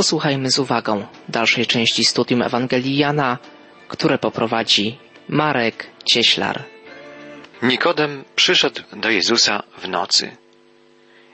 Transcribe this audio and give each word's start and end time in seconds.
Posłuchajmy 0.00 0.50
z 0.50 0.58
uwagą 0.58 1.06
dalszej 1.28 1.66
części 1.66 2.04
studium 2.04 2.42
Ewangelii 2.42 2.96
Jana, 2.96 3.38
które 3.88 4.18
poprowadzi 4.18 4.98
Marek 5.28 5.86
Cieślar. 6.12 6.64
Nikodem 7.62 8.24
przyszedł 8.36 8.82
do 8.92 9.10
Jezusa 9.10 9.62
w 9.78 9.88
nocy. 9.88 10.36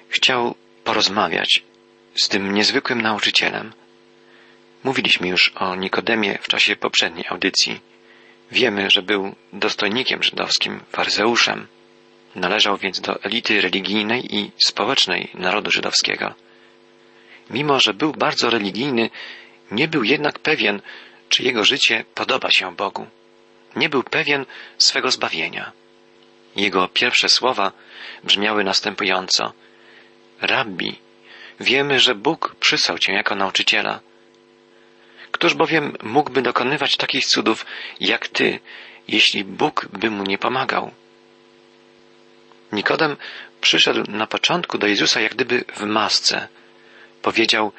Chciał 0.08 0.54
porozmawiać 0.84 1.62
z 2.14 2.28
tym 2.28 2.54
niezwykłym 2.54 3.02
nauczycielem. 3.02 3.72
Mówiliśmy 4.84 5.28
już 5.28 5.52
o 5.56 5.74
Nikodemie 5.76 6.38
w 6.42 6.48
czasie 6.48 6.76
poprzedniej 6.76 7.24
audycji. 7.28 7.80
Wiemy, 8.50 8.90
że 8.90 9.02
był 9.02 9.34
dostojnikiem 9.52 10.22
żydowskim, 10.22 10.80
faryzeuszem. 10.92 11.66
Należał 12.34 12.76
więc 12.76 13.00
do 13.00 13.22
elity 13.22 13.60
religijnej 13.60 14.36
i 14.36 14.50
społecznej 14.58 15.30
narodu 15.34 15.70
żydowskiego. 15.70 16.45
Mimo, 17.50 17.80
że 17.80 17.94
był 17.94 18.12
bardzo 18.12 18.50
religijny, 18.50 19.10
nie 19.70 19.88
był 19.88 20.04
jednak 20.04 20.38
pewien, 20.38 20.82
czy 21.28 21.42
jego 21.42 21.64
życie 21.64 22.04
podoba 22.14 22.50
się 22.50 22.76
Bogu. 22.76 23.06
Nie 23.76 23.88
był 23.88 24.02
pewien 24.02 24.46
swego 24.78 25.10
zbawienia. 25.10 25.72
Jego 26.56 26.88
pierwsze 26.88 27.28
słowa 27.28 27.72
brzmiały 28.24 28.64
następująco: 28.64 29.52
Rabbi, 30.40 30.98
wiemy, 31.60 32.00
że 32.00 32.14
Bóg 32.14 32.56
przysłał 32.60 32.98
cię 32.98 33.12
jako 33.12 33.34
nauczyciela. 33.34 34.00
Któż 35.32 35.54
bowiem 35.54 35.96
mógłby 36.02 36.42
dokonywać 36.42 36.96
takich 36.96 37.26
cudów 37.26 37.66
jak 38.00 38.28
ty, 38.28 38.60
jeśli 39.08 39.44
Bóg 39.44 39.88
by 39.92 40.10
mu 40.10 40.22
nie 40.22 40.38
pomagał? 40.38 40.90
Nikodem 42.72 43.16
przyszedł 43.60 44.10
na 44.10 44.26
początku 44.26 44.78
do 44.78 44.86
Jezusa 44.86 45.20
jak 45.20 45.34
gdyby 45.34 45.64
w 45.74 45.82
masce. 45.82 46.48
Powiedział, 47.26 47.72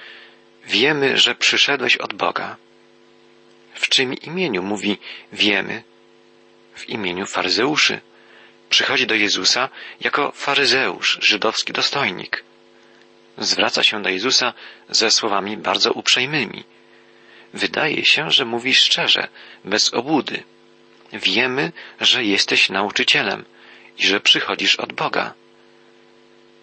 wiemy, 0.66 1.18
że 1.18 1.36
przyszedłeś 1.36 1.98
od 1.98 2.14
Boga. 2.14 2.58
W 3.74 3.90
czym 3.90 4.14
imieniu 4.14 4.64
mówi 4.64 4.98
wiemy? 5.34 5.84
W 6.76 6.90
imieniu 6.90 7.26
faryzeuszy. 7.26 8.02
Przychodzi 8.70 9.08
do 9.08 9.16
Jezusa 9.16 9.70
jako 10.02 10.32
faryzeusz, 10.32 11.18
żydowski 11.22 11.74
dostojnik. 11.74 12.44
Zwraca 13.38 13.84
się 13.84 14.02
do 14.02 14.10
Jezusa 14.10 14.54
ze 14.90 15.12
słowami 15.12 15.58
bardzo 15.58 15.92
uprzejmymi. 15.92 16.64
Wydaje 17.54 18.06
się, 18.06 18.32
że 18.32 18.46
mówi 18.46 18.76
szczerze, 18.76 19.28
bez 19.66 19.94
obłudy. 19.94 20.44
Wiemy, 21.14 21.72
że 22.02 22.24
jesteś 22.24 22.70
nauczycielem 22.70 23.46
i 23.98 24.08
że 24.08 24.20
przychodzisz 24.20 24.76
od 24.76 24.94
Boga. 24.94 25.34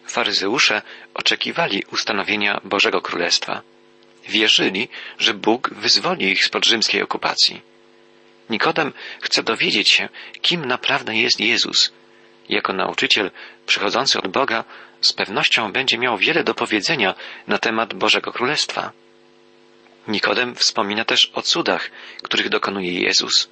Faryzeusze 0.06 0.82
oczekiwali 1.14 1.82
ustanowienia 1.92 2.60
Bożego 2.64 3.00
Królestwa. 3.00 3.62
Wierzyli, 4.28 4.88
że 5.18 5.34
Bóg 5.34 5.70
wyzwoli 5.74 6.30
ich 6.30 6.44
spod 6.44 6.66
rzymskiej 6.66 7.02
okupacji. 7.02 7.62
Nikodem 8.50 8.92
chce 9.20 9.42
dowiedzieć 9.42 9.88
się, 9.88 10.08
kim 10.42 10.64
naprawdę 10.64 11.16
jest 11.16 11.40
Jezus. 11.40 11.92
Jako 12.48 12.72
nauczyciel 12.72 13.30
przychodzący 13.66 14.18
od 14.18 14.28
Boga 14.28 14.64
z 15.00 15.12
pewnością 15.12 15.72
będzie 15.72 15.98
miał 15.98 16.18
wiele 16.18 16.44
do 16.44 16.54
powiedzenia 16.54 17.14
na 17.46 17.58
temat 17.58 17.94
Bożego 17.94 18.32
Królestwa. 18.32 18.92
Nikodem 20.08 20.54
wspomina 20.54 21.04
też 21.04 21.30
o 21.34 21.42
cudach, 21.42 21.90
których 22.22 22.48
dokonuje 22.48 23.00
Jezus. 23.00 23.48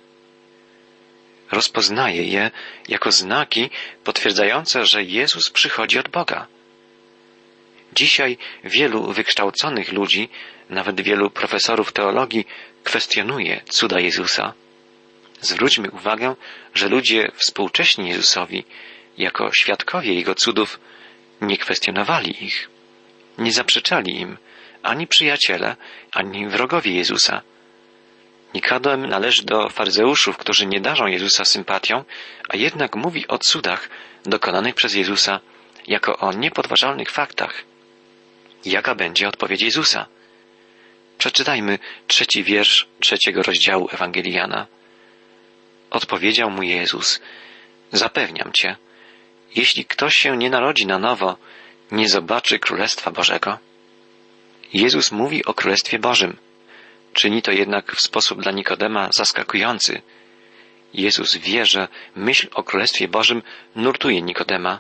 Rozpoznaje 1.53 2.25
je 2.25 2.50
jako 2.89 3.12
znaki 3.12 3.70
potwierdzające, 4.05 4.86
że 4.86 5.03
Jezus 5.03 5.50
przychodzi 5.50 5.98
od 5.98 6.08
Boga. 6.08 6.47
Dzisiaj 7.92 8.39
wielu 8.64 9.12
wykształconych 9.12 9.92
ludzi, 9.92 10.28
nawet 10.70 11.00
wielu 11.00 11.30
profesorów 11.30 11.92
teologii, 11.92 12.47
kwestionuje 12.84 13.61
cuda 13.69 14.00
Jezusa. 14.00 14.53
Zwróćmy 15.41 15.91
uwagę, 15.91 16.34
że 16.75 16.89
ludzie 16.89 17.30
współcześni 17.34 18.08
Jezusowi, 18.08 18.64
jako 19.18 19.51
świadkowie 19.57 20.14
Jego 20.14 20.35
cudów, 20.35 20.80
nie 21.41 21.58
kwestionowali 21.58 22.45
ich, 22.45 22.68
nie 23.39 23.52
zaprzeczali 23.52 24.20
im 24.20 24.39
ani 24.83 25.07
przyjaciele, 25.07 25.77
ani 26.12 26.48
wrogowie 26.48 26.92
Jezusa. 26.92 27.42
Nikodem 28.55 29.07
należy 29.07 29.42
do 29.42 29.68
faryzeuszów, 29.68 30.36
którzy 30.36 30.67
nie 30.67 30.80
darzą 30.80 31.07
Jezusa 31.07 31.45
sympatią, 31.45 32.05
a 32.48 32.57
jednak 32.57 32.96
mówi 32.96 33.29
o 33.29 33.39
cudach 33.39 33.89
dokonanych 34.24 34.74
przez 34.74 34.95
Jezusa 34.95 35.40
jako 35.86 36.18
o 36.18 36.33
niepodważalnych 36.33 37.11
faktach. 37.11 37.64
Jaka 38.64 38.95
będzie 38.95 39.29
odpowiedź 39.29 39.62
Jezusa? 39.62 40.07
Przeczytajmy 41.18 41.79
trzeci 42.07 42.45
wiersz 42.45 42.86
trzeciego 43.01 43.42
rozdziału 43.42 43.89
Ewangelii 43.92 44.33
Jana. 44.33 44.67
Odpowiedział 45.91 46.51
mu 46.51 46.62
Jezus, 46.62 47.20
zapewniam 47.92 48.52
cię, 48.52 48.77
jeśli 49.55 49.85
ktoś 49.85 50.17
się 50.17 50.36
nie 50.36 50.51
narodzi 50.51 50.86
na 50.86 50.98
nowo, 50.98 51.36
nie 51.91 52.08
zobaczy 52.08 52.58
Królestwa 52.58 53.11
Bożego. 53.11 53.58
Jezus 54.73 55.12
mówi 55.12 55.45
o 55.45 55.55
Królestwie 55.55 55.98
Bożym. 55.98 56.36
Czyni 57.12 57.42
to 57.42 57.52
jednak 57.52 57.96
w 57.96 58.00
sposób 58.00 58.42
dla 58.42 58.52
Nikodema 58.52 59.08
zaskakujący. 59.12 60.02
Jezus 60.95 61.36
wie, 61.36 61.67
że 61.67 61.89
myśl 62.17 62.48
o 62.55 62.62
Królestwie 62.62 63.08
Bożym 63.08 63.42
nurtuje 63.77 64.23
Nikodema 64.23 64.78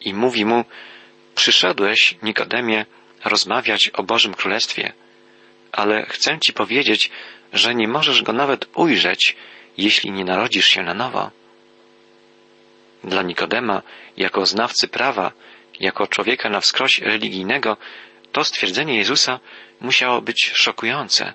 i 0.00 0.14
mówi 0.14 0.44
mu, 0.44 0.64
przyszedłeś, 1.34 2.16
Nikodemie, 2.22 2.86
rozmawiać 3.24 3.88
o 3.88 4.02
Bożym 4.02 4.34
Królestwie, 4.34 4.92
ale 5.72 6.06
chcę 6.06 6.38
Ci 6.40 6.52
powiedzieć, 6.52 7.10
że 7.52 7.74
nie 7.74 7.88
możesz 7.88 8.22
go 8.22 8.32
nawet 8.32 8.66
ujrzeć, 8.74 9.36
jeśli 9.78 10.10
nie 10.10 10.24
narodzisz 10.24 10.66
się 10.66 10.82
na 10.82 10.94
nowo. 10.94 11.30
Dla 13.04 13.22
Nikodema, 13.22 13.82
jako 14.16 14.46
znawcy 14.46 14.88
prawa, 14.88 15.32
jako 15.80 16.06
człowieka 16.06 16.50
na 16.50 16.60
wskroś 16.60 16.98
religijnego, 16.98 17.76
to 18.32 18.44
stwierdzenie 18.44 18.96
Jezusa 18.96 19.40
musiało 19.80 20.22
być 20.22 20.50
szokujące. 20.54 21.34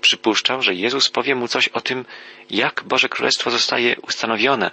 Przypuszczał, 0.00 0.62
że 0.62 0.74
Jezus 0.74 1.10
powie 1.10 1.34
mu 1.34 1.48
coś 1.48 1.68
o 1.68 1.80
tym, 1.80 2.04
jak 2.50 2.82
Boże 2.84 3.08
Królestwo 3.08 3.50
zostaje 3.50 3.96
ustanowione, 4.00 4.70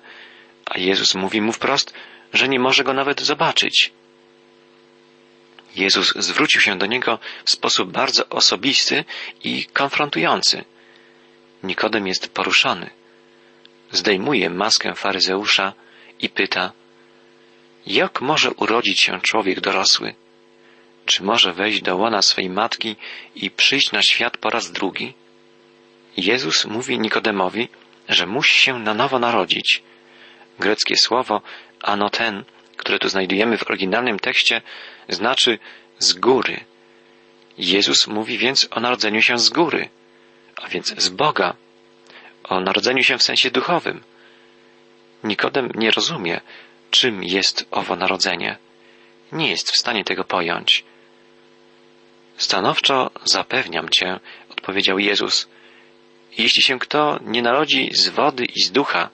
a 0.65 0.79
Jezus 0.79 1.15
mówi 1.15 1.41
mu 1.41 1.51
wprost, 1.51 1.93
że 2.33 2.49
nie 2.49 2.59
może 2.59 2.83
go 2.83 2.93
nawet 2.93 3.21
zobaczyć. 3.21 3.91
Jezus 5.75 6.13
zwrócił 6.15 6.61
się 6.61 6.77
do 6.77 6.85
niego 6.85 7.19
w 7.45 7.51
sposób 7.51 7.91
bardzo 7.91 8.29
osobisty 8.29 9.05
i 9.43 9.65
konfrontujący. 9.65 10.65
Nikodem 11.63 12.07
jest 12.07 12.29
poruszony. 12.29 12.89
Zdejmuje 13.91 14.49
maskę 14.49 14.95
faryzeusza 14.95 15.73
i 16.19 16.29
pyta, 16.29 16.71
jak 17.87 18.21
może 18.21 18.51
urodzić 18.51 19.01
się 19.01 19.21
człowiek 19.21 19.59
dorosły? 19.61 20.15
Czy 21.05 21.23
może 21.23 21.53
wejść 21.53 21.81
do 21.81 21.95
łona 21.95 22.21
swej 22.21 22.49
matki 22.49 22.95
i 23.35 23.51
przyjść 23.51 23.91
na 23.91 24.01
świat 24.01 24.37
po 24.37 24.49
raz 24.49 24.71
drugi? 24.71 25.13
Jezus 26.17 26.65
mówi 26.65 26.99
Nikodemowi, 26.99 27.69
że 28.09 28.25
musi 28.27 28.59
się 28.59 28.79
na 28.79 28.93
nowo 28.93 29.19
narodzić. 29.19 29.83
Greckie 30.59 30.97
słowo 30.97 31.41
anoten, 31.81 32.43
które 32.77 32.99
tu 32.99 33.09
znajdujemy 33.09 33.57
w 33.57 33.63
oryginalnym 33.63 34.19
tekście, 34.19 34.61
znaczy 35.09 35.59
z 35.99 36.13
góry. 36.13 36.65
Jezus 37.57 38.07
mówi 38.07 38.37
więc 38.37 38.67
o 38.71 38.79
narodzeniu 38.79 39.21
się 39.21 39.39
z 39.39 39.49
góry, 39.49 39.89
a 40.55 40.67
więc 40.67 41.01
z 41.01 41.09
Boga, 41.09 41.55
o 42.43 42.59
narodzeniu 42.59 43.03
się 43.03 43.17
w 43.17 43.23
sensie 43.23 43.51
duchowym. 43.51 44.03
Nikodem 45.23 45.71
nie 45.75 45.91
rozumie, 45.91 46.41
czym 46.91 47.23
jest 47.23 47.65
owo 47.71 47.95
narodzenie. 47.95 48.57
Nie 49.31 49.49
jest 49.49 49.71
w 49.71 49.77
stanie 49.77 50.03
tego 50.03 50.23
pojąć. 50.23 50.83
Stanowczo 52.37 53.11
zapewniam 53.23 53.89
cię, 53.89 54.19
odpowiedział 54.49 54.99
Jezus, 54.99 55.47
jeśli 56.37 56.61
się 56.61 56.79
kto 56.79 57.19
nie 57.21 57.41
narodzi 57.41 57.89
z 57.93 58.09
wody 58.09 58.45
i 58.45 58.63
z 58.63 58.71
ducha, 58.71 59.09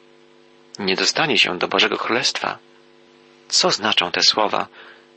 nie 0.79 0.95
dostanie 0.95 1.37
się 1.37 1.57
do 1.57 1.67
Bożego 1.67 1.97
Królestwa. 1.97 2.57
Co 3.47 3.71
znaczą 3.71 4.11
te 4.11 4.21
słowa 4.21 4.67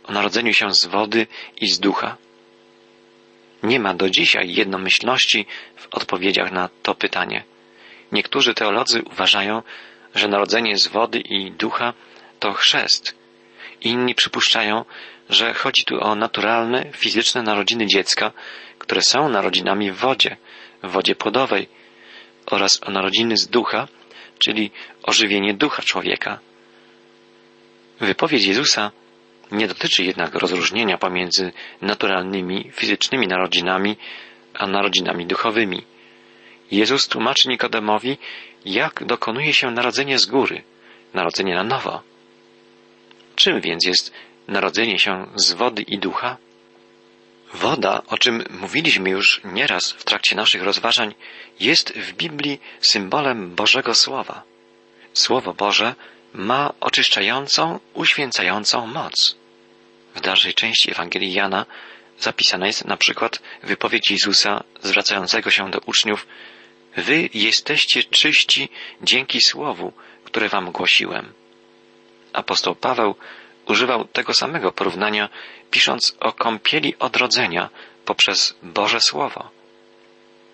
o 0.04 0.12
narodzeniu 0.12 0.54
się 0.54 0.74
z 0.74 0.86
wody 0.86 1.26
i 1.56 1.66
z 1.66 1.80
ducha? 1.80 2.16
Nie 3.62 3.80
ma 3.80 3.94
do 3.94 4.10
dzisiaj 4.10 4.54
jednomyślności 4.54 5.46
w 5.76 5.86
odpowiedziach 5.90 6.52
na 6.52 6.68
to 6.82 6.94
pytanie. 6.94 7.44
Niektórzy 8.12 8.54
teolodzy 8.54 9.02
uważają, 9.02 9.62
że 10.14 10.28
narodzenie 10.28 10.78
z 10.78 10.88
wody 10.88 11.18
i 11.18 11.52
ducha 11.52 11.92
to 12.40 12.52
chrzest. 12.52 13.14
Inni 13.80 14.14
przypuszczają, 14.14 14.84
że 15.30 15.54
chodzi 15.54 15.84
tu 15.84 16.00
o 16.00 16.14
naturalne, 16.14 16.92
fizyczne 16.92 17.42
narodziny 17.42 17.86
dziecka, 17.86 18.32
które 18.78 19.02
są 19.02 19.28
narodzinami 19.28 19.92
w 19.92 19.96
wodzie, 19.96 20.36
w 20.82 20.90
wodzie 20.90 21.14
płodowej, 21.14 21.68
oraz 22.46 22.80
o 22.86 22.90
narodziny 22.90 23.36
z 23.36 23.48
ducha, 23.48 23.88
czyli 24.38 24.70
ożywienie 25.02 25.54
ducha 25.54 25.82
człowieka. 25.82 26.38
Wypowiedź 28.00 28.44
Jezusa 28.44 28.90
Nie 29.52 29.68
dotyczy 29.68 30.04
jednak 30.04 30.34
rozróżnienia 30.34 30.98
pomiędzy 30.98 31.52
naturalnymi, 31.82 32.70
fizycznymi 32.72 33.26
narodzinami, 33.26 33.96
a 34.54 34.66
narodzinami 34.66 35.26
duchowymi. 35.26 35.82
Jezus 36.70 37.08
tłumaczy 37.08 37.48
Nikodemowi, 37.48 38.18
jak 38.64 39.04
dokonuje 39.04 39.52
się 39.52 39.70
narodzenie 39.70 40.18
z 40.18 40.26
góry, 40.26 40.62
narodzenie 41.14 41.54
na 41.54 41.64
nowo. 41.64 42.02
Czym 43.36 43.60
więc 43.60 43.86
jest 43.86 44.12
narodzenie 44.48 44.98
się 44.98 45.26
z 45.36 45.52
wody 45.52 45.82
i 45.82 45.98
ducha? 45.98 46.36
Woda, 47.54 48.02
o 48.06 48.18
czym 48.18 48.44
mówiliśmy 48.50 49.10
już 49.10 49.40
nieraz 49.44 49.92
w 49.92 50.04
trakcie 50.04 50.36
naszych 50.36 50.62
rozważań, 50.62 51.14
jest 51.60 51.92
w 51.92 52.12
Biblii 52.12 52.60
symbolem 52.80 53.54
Bożego 53.54 53.94
Słowa. 53.94 54.42
Słowo 55.12 55.54
Boże 55.54 55.94
ma 56.34 56.72
oczyszczającą, 56.80 57.80
uświęcającą 57.94 58.86
moc. 58.86 59.36
W 60.14 60.20
dalszej 60.20 60.54
części 60.54 60.90
Ewangelii 60.90 61.32
Jana 61.32 61.66
zapisana 62.18 62.66
jest 62.66 62.84
na 62.84 62.96
przykład 62.96 63.42
wypowiedź 63.62 64.10
Jezusa 64.10 64.64
zwracającego 64.82 65.50
się 65.50 65.70
do 65.70 65.78
uczniów 65.78 66.26
Wy 66.96 67.28
jesteście 67.34 68.04
czyści 68.04 68.68
dzięki 69.02 69.40
słowu, 69.40 69.92
które 70.24 70.48
wam 70.48 70.72
głosiłem. 70.72 71.32
Apostoł 72.32 72.74
Paweł 72.74 73.14
używał 73.66 74.04
tego 74.04 74.34
samego 74.34 74.72
porównania, 74.72 75.28
pisząc 75.70 76.16
o 76.20 76.32
kąpieli 76.32 76.98
odrodzenia 76.98 77.70
poprzez 78.04 78.54
Boże 78.62 79.00
Słowo. 79.00 79.50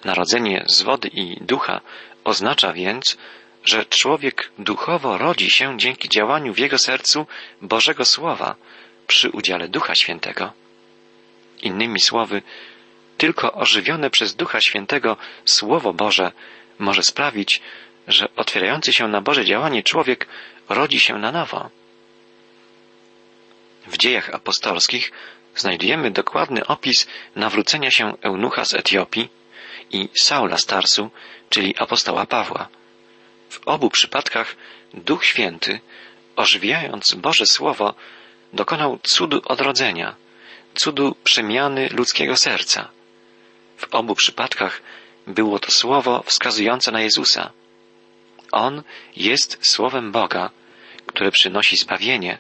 Narodzenie 0.05 0.65
z 0.67 0.83
wody 0.83 1.09
i 1.09 1.37
ducha 1.41 1.81
oznacza 2.25 2.73
więc, 2.73 3.17
że 3.65 3.85
człowiek 3.85 4.51
duchowo 4.59 5.19
rodzi 5.19 5.51
się 5.51 5.79
dzięki 5.79 6.09
działaniu 6.09 6.55
w 6.55 6.59
jego 6.59 6.79
sercu 6.79 7.27
Bożego 7.63 8.05
Słowa 8.05 8.55
przy 9.07 9.31
udziale 9.31 9.69
Ducha 9.69 9.95
Świętego. 9.95 10.53
Innymi 11.63 12.01
słowy, 12.01 12.43
tylko 13.19 13.53
ożywione 13.53 14.11
przez 14.11 14.35
Ducha 14.35 14.61
Świętego 14.61 15.17
Słowo 15.45 15.93
Boże 15.93 16.33
może 16.79 17.03
sprawić, 17.03 17.61
że 18.09 18.29
otwierający 18.37 18.93
się 18.93 19.09
na 19.09 19.21
Boże 19.21 19.45
działanie 19.45 19.83
człowiek 19.83 20.27
rodzi 20.69 21.01
się 21.01 21.19
na 21.19 21.33
nowo. 21.33 21.71
W 23.91 23.97
dziejach 23.99 24.35
apostolskich 24.35 25.13
znajdujemy 25.57 26.11
dokładny 26.11 26.67
opis 26.67 27.07
nawrócenia 27.37 27.91
się 27.91 28.17
eunucha 28.23 28.65
z 28.65 28.75
Etiopii 28.75 29.29
i 29.91 30.09
Saula 30.21 30.59
Starsu, 30.59 31.11
czyli 31.49 31.75
apostoła 31.79 32.27
Pawła. 32.27 32.69
W 33.51 33.61
obu 33.69 33.91
przypadkach 33.91 34.57
Duch 34.95 35.25
Święty, 35.25 35.81
ożywiając 36.37 37.15
Boże 37.15 37.47
Słowo, 37.47 37.95
dokonał 38.53 38.99
cudu 39.03 39.43
odrodzenia, 39.45 40.17
cudu 40.75 41.17
przemiany 41.25 41.89
ludzkiego 41.89 42.37
serca. 42.37 42.89
W 43.77 43.95
obu 43.95 44.15
przypadkach 44.15 44.83
było 45.27 45.59
to 45.59 45.71
słowo 45.71 46.23
wskazujące 46.27 46.93
na 46.93 47.01
Jezusa. 47.01 47.51
On 48.53 48.83
jest 49.17 49.59
słowem 49.63 50.13
Boga, 50.13 50.51
które 51.07 51.31
przynosi 51.31 51.77
zbawienie. 51.77 52.39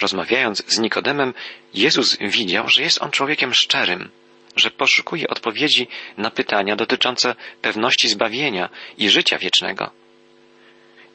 Rozmawiając 0.00 0.62
z 0.66 0.78
Nikodemem, 0.78 1.34
Jezus 1.74 2.16
widział, 2.20 2.68
że 2.68 2.82
jest 2.82 3.02
on 3.02 3.10
człowiekiem 3.10 3.54
szczerym, 3.54 4.10
że 4.56 4.70
poszukuje 4.70 5.28
odpowiedzi 5.28 5.88
na 6.16 6.30
pytania 6.30 6.76
dotyczące 6.76 7.34
pewności 7.62 8.08
zbawienia 8.08 8.68
i 8.98 9.10
życia 9.10 9.38
wiecznego. 9.38 9.90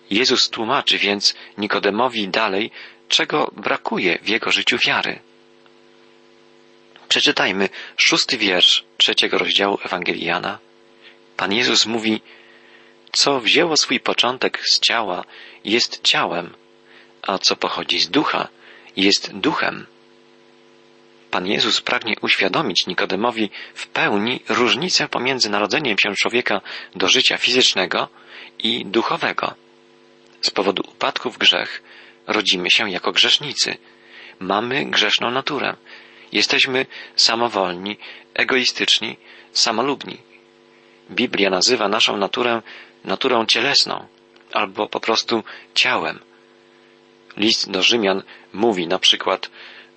Jezus 0.09 0.49
tłumaczy 0.49 0.97
więc 0.97 1.35
Nikodemowi 1.57 2.27
dalej, 2.27 2.71
czego 3.09 3.51
brakuje 3.55 4.19
w 4.21 4.29
jego 4.29 4.51
życiu 4.51 4.77
wiary. 4.85 5.19
Przeczytajmy 7.09 7.69
szósty 7.97 8.37
wiersz 8.37 8.83
trzeciego 8.97 9.37
rozdziału 9.37 9.77
Ewangelii 9.85 10.25
Jana. 10.25 10.59
Pan 11.37 11.53
Jezus 11.53 11.85
mówi, 11.85 12.21
co 13.11 13.39
wzięło 13.39 13.77
swój 13.77 13.99
początek 13.99 14.61
z 14.65 14.79
ciała, 14.79 15.23
jest 15.65 16.01
ciałem, 16.03 16.53
a 17.21 17.37
co 17.37 17.55
pochodzi 17.55 17.99
z 17.99 18.09
ducha, 18.09 18.47
jest 18.97 19.33
duchem. 19.33 19.85
Pan 21.31 21.47
Jezus 21.47 21.81
pragnie 21.81 22.15
uświadomić 22.21 22.87
Nikodemowi 22.87 23.49
w 23.73 23.87
pełni 23.87 24.39
różnicę 24.49 25.07
pomiędzy 25.07 25.49
narodzeniem 25.49 25.97
się 25.99 26.15
człowieka 26.15 26.61
do 26.95 27.07
życia 27.07 27.37
fizycznego 27.37 28.07
i 28.59 28.85
duchowego. 28.85 29.53
Z 30.41 30.51
powodu 30.51 30.83
upadku 30.91 31.31
w 31.31 31.37
grzech 31.37 31.83
rodzimy 32.27 32.71
się 32.71 32.89
jako 32.91 33.11
grzesznicy. 33.11 33.77
Mamy 34.39 34.85
grzeszną 34.85 35.31
naturę. 35.31 35.75
Jesteśmy 36.31 36.85
samowolni, 37.15 37.97
egoistyczni, 38.33 39.17
samolubni. 39.51 40.17
Biblia 41.11 41.49
nazywa 41.49 41.87
naszą 41.87 42.17
naturę 42.17 42.61
naturą 43.05 43.45
cielesną 43.45 44.07
albo 44.53 44.87
po 44.87 44.99
prostu 44.99 45.43
ciałem. 45.73 46.19
List 47.37 47.71
do 47.71 47.83
Rzymian 47.83 48.23
mówi 48.53 48.87
na 48.87 48.99
przykład 48.99 49.49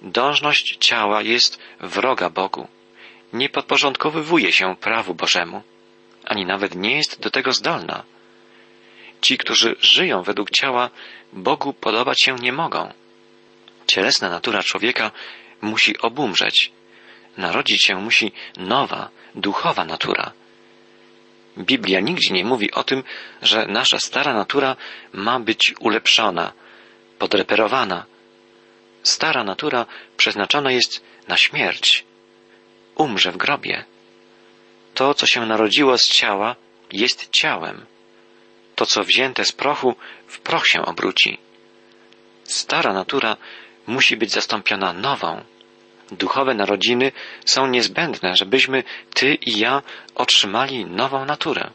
dążność 0.02 0.76
ciała 0.80 1.22
jest 1.22 1.58
wroga 1.80 2.30
Bogu. 2.30 2.68
Nie 3.32 3.48
podporządkowywuje 3.48 4.52
się 4.52 4.76
prawu 4.76 5.14
Bożemu, 5.14 5.62
ani 6.24 6.46
nawet 6.46 6.74
nie 6.74 6.96
jest 6.96 7.20
do 7.20 7.30
tego 7.30 7.52
zdolna. 7.52 8.02
Ci, 9.20 9.38
którzy 9.38 9.76
żyją 9.80 10.22
według 10.22 10.50
ciała, 10.50 10.90
Bogu 11.32 11.72
podobać 11.72 12.22
się 12.22 12.36
nie 12.36 12.52
mogą. 12.52 12.92
Cielesna 13.86 14.30
natura 14.30 14.62
człowieka 14.62 15.10
musi 15.60 15.98
obumrzeć. 15.98 16.72
Narodzić 17.36 17.84
się 17.84 17.96
musi 17.96 18.32
nowa, 18.56 19.08
duchowa 19.34 19.84
natura. 19.84 20.32
Biblia 21.58 22.00
nigdzie 22.00 22.34
nie 22.34 22.44
mówi 22.44 22.72
o 22.72 22.84
tym, 22.84 23.04
że 23.42 23.66
nasza 23.66 23.98
stara 24.00 24.34
natura 24.34 24.76
ma 25.12 25.40
być 25.40 25.74
ulepszona, 25.80 26.52
podreperowana. 27.18 28.04
Stara 29.02 29.44
natura 29.44 29.86
przeznaczona 30.16 30.72
jest 30.72 31.02
na 31.28 31.36
śmierć. 31.36 32.04
Umrze 32.94 33.32
w 33.32 33.36
grobie. 33.36 33.84
To, 34.94 35.14
co 35.14 35.26
się 35.26 35.46
narodziło 35.46 35.98
z 35.98 36.08
ciała, 36.08 36.56
jest 36.92 37.30
ciałem. 37.30 37.86
To, 38.74 38.86
co 38.86 39.04
wzięte 39.04 39.44
z 39.44 39.52
prochu, 39.52 39.96
w 40.26 40.38
proch 40.40 40.66
się 40.66 40.84
obróci. 40.84 41.38
Stara 42.44 42.92
natura 42.92 43.36
musi 43.86 44.16
być 44.16 44.30
zastąpiona 44.30 44.92
nową. 44.92 45.44
Duchowe 46.10 46.54
narodziny 46.54 47.12
są 47.44 47.66
niezbędne, 47.66 48.36
żebyśmy 48.36 48.84
ty 49.14 49.34
i 49.34 49.58
ja 49.58 49.82
otrzymali 50.14 50.84
nową 50.84 51.24
naturę. 51.24 51.70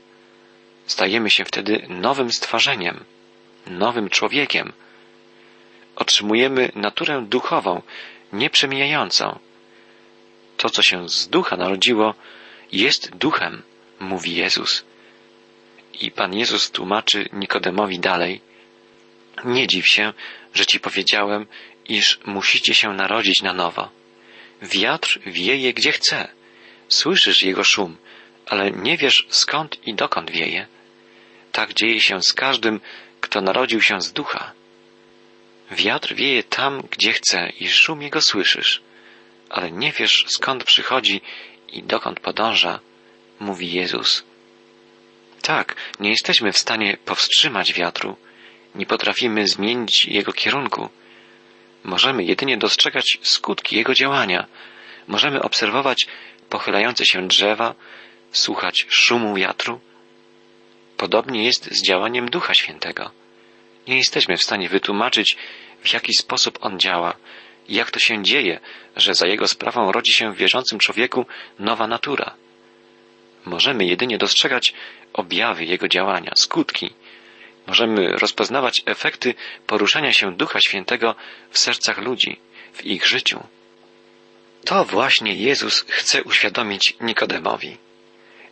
Stajemy 0.85 1.29
się 1.29 1.45
wtedy 1.45 1.85
nowym 1.89 2.31
stworzeniem, 2.31 3.03
nowym 3.67 4.09
człowiekiem. 4.09 4.73
Otrzymujemy 5.95 6.71
naturę 6.75 7.25
duchową, 7.29 7.81
nieprzemijającą. 8.33 9.39
To, 10.57 10.69
co 10.69 10.81
się 10.81 11.09
z 11.09 11.27
ducha 11.27 11.57
narodziło, 11.57 12.13
jest 12.71 13.15
duchem, 13.15 13.61
mówi 13.99 14.35
Jezus. 14.35 14.83
I 16.01 16.11
Pan 16.11 16.33
Jezus 16.33 16.71
tłumaczy 16.71 17.29
Nikodemowi 17.33 17.99
dalej. 17.99 18.41
Nie 19.45 19.67
dziw 19.67 19.87
się, 19.87 20.13
że 20.53 20.65
ci 20.65 20.79
powiedziałem, 20.79 21.47
iż 21.87 22.19
musicie 22.25 22.75
się 22.75 22.93
narodzić 22.93 23.41
na 23.41 23.53
nowo. 23.53 23.89
Wiatr 24.61 25.19
wieje 25.25 25.73
gdzie 25.73 25.91
chce. 25.91 26.27
Słyszysz 26.87 27.43
jego 27.43 27.63
szum, 27.63 27.97
ale 28.45 28.71
nie 28.71 28.97
wiesz 28.97 29.27
skąd 29.29 29.87
i 29.87 29.93
dokąd 29.93 30.31
wieje. 30.31 30.67
Tak 31.51 31.73
dzieje 31.73 32.01
się 32.01 32.23
z 32.23 32.33
każdym, 32.33 32.81
kto 33.21 33.41
narodził 33.41 33.81
się 33.81 34.01
z 34.01 34.13
ducha. 34.13 34.51
Wiatr 35.71 36.15
wieje 36.15 36.43
tam, 36.43 36.81
gdzie 36.91 37.13
chce 37.13 37.49
i 37.59 37.69
szum 37.69 38.01
jego 38.01 38.21
słyszysz, 38.21 38.81
ale 39.49 39.71
nie 39.71 39.91
wiesz 39.91 40.25
skąd 40.27 40.63
przychodzi 40.63 41.21
i 41.67 41.83
dokąd 41.83 42.19
podąża, 42.19 42.79
mówi 43.39 43.71
Jezus. 43.71 44.23
Tak, 45.41 45.75
nie 45.99 46.09
jesteśmy 46.09 46.51
w 46.51 46.57
stanie 46.57 46.97
powstrzymać 47.05 47.73
wiatru, 47.73 48.17
nie 48.75 48.85
potrafimy 48.85 49.47
zmienić 49.47 50.05
jego 50.05 50.33
kierunku. 50.33 50.89
Możemy 51.83 52.23
jedynie 52.23 52.57
dostrzegać 52.57 53.19
skutki 53.21 53.75
jego 53.75 53.93
działania. 53.93 54.47
Możemy 55.07 55.41
obserwować 55.41 56.07
pochylające 56.49 57.05
się 57.05 57.27
drzewa, 57.27 57.75
słuchać 58.31 58.85
szumu 58.89 59.35
wiatru. 59.35 59.79
Podobnie 60.97 61.45
jest 61.45 61.71
z 61.71 61.83
działaniem 61.83 62.29
Ducha 62.29 62.53
Świętego. 62.53 63.11
Nie 63.87 63.97
jesteśmy 63.97 64.37
w 64.37 64.43
stanie 64.43 64.69
wytłumaczyć, 64.69 65.37
w 65.83 65.93
jaki 65.93 66.13
sposób 66.13 66.59
on 66.61 66.79
działa, 66.79 67.15
jak 67.69 67.91
to 67.91 67.99
się 67.99 68.23
dzieje, 68.23 68.59
że 68.95 69.13
za 69.13 69.27
jego 69.27 69.47
sprawą 69.47 69.91
rodzi 69.91 70.13
się 70.13 70.33
w 70.33 70.37
wierzącym 70.37 70.79
człowieku 70.79 71.25
nowa 71.59 71.87
natura. 71.87 72.35
Możemy 73.45 73.85
jedynie 73.85 74.17
dostrzegać 74.17 74.73
objawy 75.13 75.65
jego 75.65 75.87
działania, 75.87 76.31
skutki. 76.35 76.93
Możemy 77.67 78.17
rozpoznawać 78.17 78.83
efekty 78.85 79.33
poruszania 79.67 80.13
się 80.13 80.35
Ducha 80.35 80.59
Świętego 80.61 81.15
w 81.49 81.59
sercach 81.59 81.97
ludzi, 81.97 82.39
w 82.73 82.85
ich 82.85 83.07
życiu. 83.07 83.43
To 84.65 84.85
właśnie 84.85 85.35
Jezus 85.35 85.85
chce 85.87 86.23
uświadomić 86.23 86.95
Nikodemowi. 87.01 87.77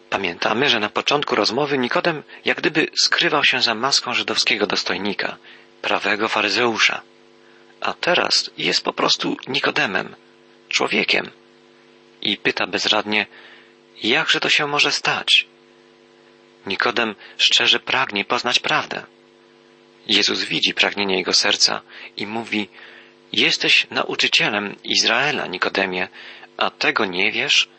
Pamiętamy, 0.09 0.69
że 0.69 0.79
na 0.79 0.89
początku 0.89 1.35
rozmowy 1.35 1.77
Nikodem 1.77 2.23
jak 2.45 2.57
gdyby 2.57 2.87
skrywał 3.03 3.43
się 3.43 3.61
za 3.61 3.75
maską 3.75 4.13
żydowskiego 4.13 4.67
dostojnika, 4.67 5.37
prawego 5.81 6.27
faryzeusza. 6.27 7.01
A 7.81 7.93
teraz 7.93 8.51
jest 8.57 8.83
po 8.83 8.93
prostu 8.93 9.37
Nikodemem, 9.47 10.15
człowiekiem. 10.69 11.31
I 12.21 12.37
pyta 12.37 12.67
bezradnie, 12.67 13.25
jakże 14.03 14.39
to 14.39 14.49
się 14.49 14.67
może 14.67 14.91
stać? 14.91 15.47
Nikodem 16.65 17.15
szczerze 17.37 17.79
pragnie 17.79 18.25
poznać 18.25 18.59
prawdę. 18.59 19.03
Jezus 20.07 20.43
widzi 20.43 20.73
pragnienie 20.73 21.17
jego 21.17 21.33
serca 21.33 21.81
i 22.17 22.27
mówi, 22.27 22.69
jesteś 23.33 23.87
nauczycielem 23.91 24.75
Izraela, 24.83 25.47
Nikodemie, 25.47 26.07
a 26.57 26.69
tego 26.69 27.05
nie 27.05 27.31
wiesz? 27.31 27.69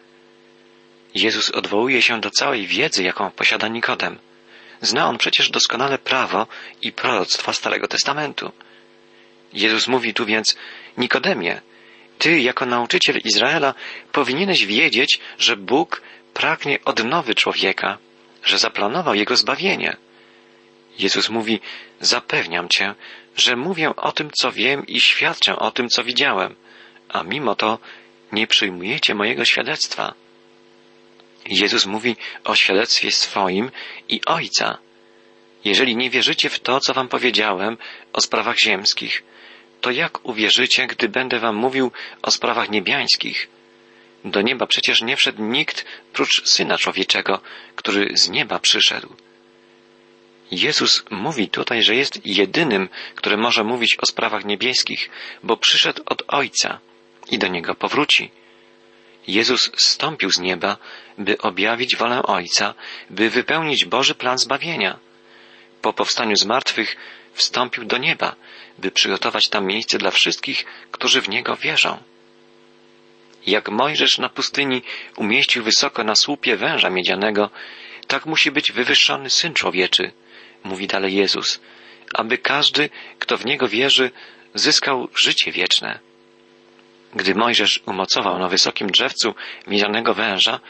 Jezus 1.15 1.51
odwołuje 1.51 2.03
się 2.03 2.21
do 2.21 2.31
całej 2.31 2.67
wiedzy, 2.67 3.03
jaką 3.03 3.31
posiada 3.31 3.69
Nikodem. 3.69 4.19
Zna 4.81 5.09
on 5.09 5.19
przecież 5.19 5.51
doskonale 5.51 5.99
prawo 5.99 6.47
i 6.83 6.93
proroctwa 6.93 7.53
Starego 7.53 7.89
Testamentu. 7.89 8.53
Jezus 9.53 9.89
mówi 9.89 10.15
tu 10.15 10.27
więc, 10.27 10.57
Nikodemie, 10.97 11.61
ty 12.19 12.41
jako 12.41 12.67
nauczyciel 12.67 13.21
Izraela 13.25 13.75
powinieneś 14.13 14.67
wiedzieć, 14.67 15.21
że 15.39 15.57
Bóg 15.57 16.03
pragnie 16.35 16.79
odnowy 16.85 17.35
człowieka, 17.35 17.99
że 18.45 18.59
zaplanował 18.59 19.15
jego 19.15 19.37
zbawienie. 19.37 19.97
Jezus 20.99 21.29
mówi, 21.29 21.61
zapewniam 22.01 22.69
cię, 22.69 22.95
że 23.37 23.57
mówię 23.57 23.97
o 23.97 24.13
tym, 24.13 24.31
co 24.31 24.53
wiem 24.53 24.87
i 24.87 25.01
świadczę 25.01 25.57
o 25.57 25.71
tym, 25.71 25.89
co 25.89 26.05
widziałem, 26.05 26.55
a 27.09 27.23
mimo 27.23 27.55
to 27.55 27.79
nie 28.33 28.47
przyjmujecie 28.47 29.15
mojego 29.15 29.45
świadectwa. 29.45 30.15
Jezus 31.47 31.87
mówi 31.87 32.17
o 32.45 32.55
świadectwie 32.55 33.11
swoim 33.11 33.71
i 34.09 34.21
Ojca. 34.27 34.79
Jeżeli 35.65 35.97
nie 35.97 36.11
wierzycie 36.11 36.51
w 36.51 36.61
to, 36.61 36.81
co 36.81 36.95
wam 36.95 37.09
powiedziałem 37.09 37.77
o 38.13 38.21
sprawach 38.21 38.59
ziemskich, 38.59 39.23
to 39.81 39.91
jak 39.91 40.25
uwierzycie, 40.25 40.87
gdy 40.87 41.09
będę 41.09 41.39
wam 41.39 41.57
mówił 41.57 41.93
o 42.23 42.31
sprawach 42.31 42.71
niebiańskich? 42.71 43.49
Do 44.25 44.43
nieba 44.43 44.67
przecież 44.67 45.03
nie 45.03 45.17
wszedł 45.17 45.43
nikt 45.43 45.85
prócz 46.13 46.43
Syna 46.45 46.79
Człowieczego, 46.79 47.41
który 47.77 48.17
z 48.17 48.29
nieba 48.29 48.59
przyszedł. 48.59 49.17
Jezus 50.51 51.05
mówi 51.11 51.49
tutaj, 51.49 51.83
że 51.83 51.97
jest 51.97 52.27
jedynym, 52.27 52.89
który 53.15 53.37
może 53.37 53.65
mówić 53.65 53.97
o 53.97 54.07
sprawach 54.07 54.45
niebieskich, 54.45 55.11
bo 55.43 55.57
przyszedł 55.57 56.03
od 56.07 56.23
Ojca 56.29 56.81
i 57.31 57.39
do 57.39 57.49
Niego 57.49 57.75
powróci. 57.75 58.31
Jezus 59.27 59.71
zstąpił 59.77 60.31
z 60.31 60.39
nieba, 60.39 60.77
by 61.19 61.39
objawić 61.39 61.97
wolę 61.97 62.23
Ojca, 62.23 62.75
by 63.11 63.31
wypełnić 63.31 63.85
Boży 63.85 64.15
plan 64.15 64.39
zbawienia. 64.39 64.99
Po 65.83 65.93
powstaniu 65.93 66.37
z 66.37 66.45
martwych 66.45 66.97
wstąpił 67.33 67.85
do 67.85 67.99
nieba, 67.99 68.37
by 68.79 68.91
przygotować 68.91 69.49
tam 69.49 69.67
miejsce 69.67 69.99
dla 69.99 70.11
wszystkich, 70.11 70.65
którzy 70.91 71.21
w 71.21 71.29
Niego 71.29 71.57
wierzą. 71.57 72.03
Jak 73.47 73.69
Mojżesz 73.69 74.19
na 74.19 74.29
pustyni 74.29 74.83
umieścił 75.17 75.65
wysoko 75.65 76.05
na 76.05 76.15
słupie 76.15 76.57
węża 76.57 76.91
miedzianego, 76.91 77.51
tak 78.07 78.27
musi 78.27 78.51
być 78.51 78.73
wywyższony 78.73 79.31
Syn 79.31 79.55
Człowieczy, 79.55 80.13
mówi 80.65 80.87
dalej 80.87 81.15
Jezus, 81.15 81.61
aby 82.15 82.39
każdy, 82.39 82.91
kto 83.19 83.37
w 83.37 83.45
Niego 83.45 83.69
wierzy, 83.69 84.11
zyskał 84.55 85.09
życie 85.15 85.53
wieczne. 85.53 85.99
Gdy 87.15 87.35
Mojżesz 87.35 87.81
umocował 87.87 88.39
na 88.39 88.49
wysokim 88.49 88.91
drzewcu 88.91 89.35
miedzianego 89.67 90.15
węża 90.15 90.61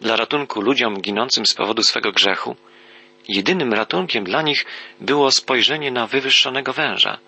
dla 0.00 0.16
ratunku 0.16 0.60
ludziom 0.60 1.00
ginącym 1.00 1.46
z 1.46 1.54
powodu 1.54 1.82
swego 1.82 2.12
grzechu, 2.12 2.56
jedynym 3.28 3.72
ratunkiem 3.72 4.24
dla 4.24 4.42
nich 4.42 4.66
było 5.00 5.30
spojrzenie 5.30 5.90
na 5.90 6.06
wywyższonego 6.06 6.72
węża. 6.72 7.18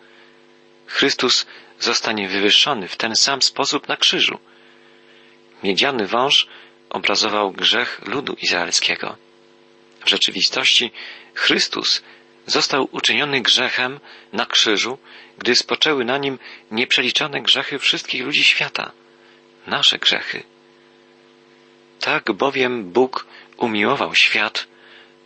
Chrystus 0.86 1.46
zostanie 1.78 2.28
wywyższony 2.28 2.88
w 2.88 2.96
ten 2.96 3.16
sam 3.16 3.42
sposób 3.42 3.88
na 3.88 3.96
krzyżu. 3.96 4.38
Miedziany 5.62 6.06
wąż 6.06 6.46
obrazował 6.90 7.52
grzech 7.52 8.00
ludu 8.06 8.36
izraelskiego. 8.42 9.16
W 10.04 10.08
rzeczywistości 10.08 10.90
Chrystus 11.34 12.02
został 12.46 12.88
uczyniony 12.92 13.40
grzechem 13.40 14.00
na 14.32 14.46
krzyżu, 14.46 14.98
gdy 15.40 15.54
spoczęły 15.54 16.04
na 16.04 16.18
nim 16.18 16.38
nieprzeliczone 16.70 17.40
grzechy 17.42 17.78
wszystkich 17.78 18.24
ludzi 18.24 18.44
świata, 18.44 18.92
nasze 19.66 19.98
grzechy. 19.98 20.42
Tak 22.00 22.32
bowiem 22.32 22.92
Bóg 22.92 23.26
umiłował 23.56 24.14
świat, 24.14 24.66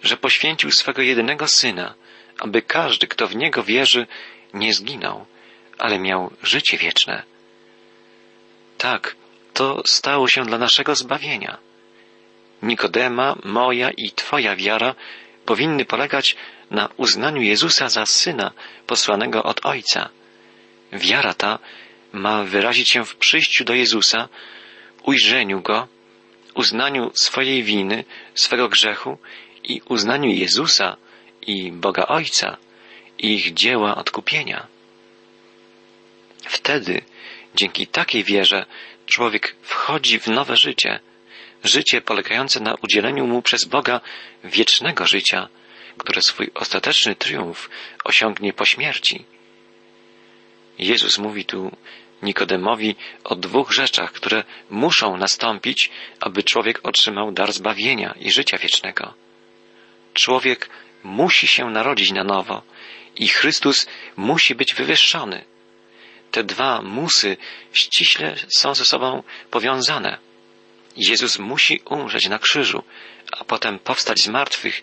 że 0.03 0.17
poświęcił 0.17 0.71
swego 0.71 1.03
jedynego 1.03 1.49
syna, 1.49 1.95
aby 2.39 2.63
każdy, 2.63 3.07
kto 3.07 3.27
w 3.27 3.37
niego 3.37 3.63
wierzy, 3.63 4.07
nie 4.55 4.75
zginął, 4.75 5.27
ale 5.79 5.99
miał 5.99 6.31
życie 6.43 6.79
wieczne. 6.79 7.23
Tak, 8.79 9.17
to 9.53 9.83
stało 9.87 10.29
się 10.29 10.45
dla 10.45 10.59
naszego 10.59 10.95
zbawienia. 10.95 11.59
Nikodema, 12.63 13.37
moja 13.45 13.91
i 13.91 14.11
Twoja 14.11 14.57
wiara 14.57 14.95
powinny 15.47 15.85
polegać 15.85 16.37
na 16.71 16.89
uznaniu 16.97 17.43
Jezusa 17.43 17.89
za 17.89 18.07
Syna 18.07 18.51
posłanego 18.87 19.43
od 19.43 19.67
Ojca. 19.67 20.09
Wiara 20.93 21.35
ta 21.35 21.59
ma 22.13 22.45
wyrazić 22.45 22.91
się 22.91 23.05
w 23.05 23.17
przyjściu 23.17 23.65
do 23.65 23.75
Jezusa, 23.75 24.29
ujrzeniu 25.03 25.61
Go, 25.61 25.89
uznaniu 26.55 27.11
swojej 27.15 27.63
winy, 27.63 28.05
swego 28.35 28.69
grzechu 28.69 29.19
i 29.65 29.81
uznaniu 29.89 30.31
Jezusa 30.31 30.97
i 31.43 31.73
Boga 31.73 32.07
Ojca 32.07 32.57
i 33.19 33.35
ich 33.35 33.55
dzieła 33.55 33.95
odkupienia. 33.97 34.67
Wtedy, 36.47 37.03
dzięki 37.55 37.87
takiej 37.87 38.25
wierze, 38.25 38.67
człowiek 39.07 39.57
wchodzi 39.63 40.21
w 40.21 40.27
nowe 40.27 40.57
życie, 40.57 41.01
życie 41.65 42.01
polegające 42.01 42.61
na 42.61 42.75
udzieleniu 42.83 43.27
mu 43.27 43.43
przez 43.43 43.65
Boga 43.65 44.01
wiecznego 44.45 45.07
życia, 45.07 45.49
które 45.99 46.23
swój 46.23 46.51
ostateczny 46.55 47.15
triumf 47.15 47.71
osiągnie 48.05 48.53
po 48.53 48.65
śmierci. 48.65 49.25
Jezus 50.79 51.19
mówi 51.19 51.45
tu 51.45 51.71
Nikodemowi 52.23 52.97
o 53.25 53.37
dwóch 53.37 53.73
rzeczach, 53.73 54.13
które 54.13 54.45
muszą 54.71 55.17
nastąpić, 55.17 55.91
aby 56.21 56.43
człowiek 56.43 56.81
otrzymał 56.83 57.33
dar 57.33 57.53
zbawienia 57.53 58.15
i 58.21 58.33
życia 58.33 58.59
wiecznego. 58.59 59.15
Człowiek 60.15 60.71
musi 61.03 61.47
się 61.47 61.71
narodzić 61.71 62.13
na 62.13 62.25
nowo 62.25 62.63
i 63.17 63.29
Chrystus 63.29 63.87
musi 64.17 64.55
być 64.55 64.75
wywyższony. 64.75 65.45
Te 66.31 66.45
dwa 66.45 66.83
musy 66.83 67.37
ściśle 67.73 68.35
są 68.49 68.75
ze 68.75 68.85
sobą 68.85 69.23
powiązane. 69.51 70.19
Jezus 70.97 71.39
musi 71.39 71.81
umrzeć 71.91 72.29
na 72.29 72.39
krzyżu, 72.39 72.83
a 73.33 73.45
potem 73.45 73.79
powstać 73.79 74.21
z 74.21 74.29
martwych, 74.29 74.83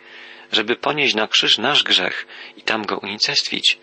żeby 0.51 0.75
ponieść 0.75 1.15
na 1.15 1.27
krzyż 1.27 1.57
nasz 1.57 1.83
grzech 1.83 2.27
i 2.57 2.61
tam 2.61 2.85
go 2.85 2.97
unicestwić, 2.97 3.77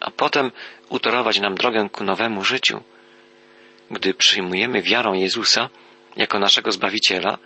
a 0.00 0.10
potem 0.10 0.50
utorować 0.88 1.40
nam 1.40 1.54
drogę 1.54 1.88
ku 1.92 2.04
nowemu 2.04 2.44
życiu. 2.44 2.82
Gdy 3.90 4.14
przyjmujemy 4.14 4.82
wiarą 4.82 5.12
Jezusa 5.12 5.68
jako 6.16 6.38
naszego 6.38 6.72
Zbawiciela, 6.72 7.38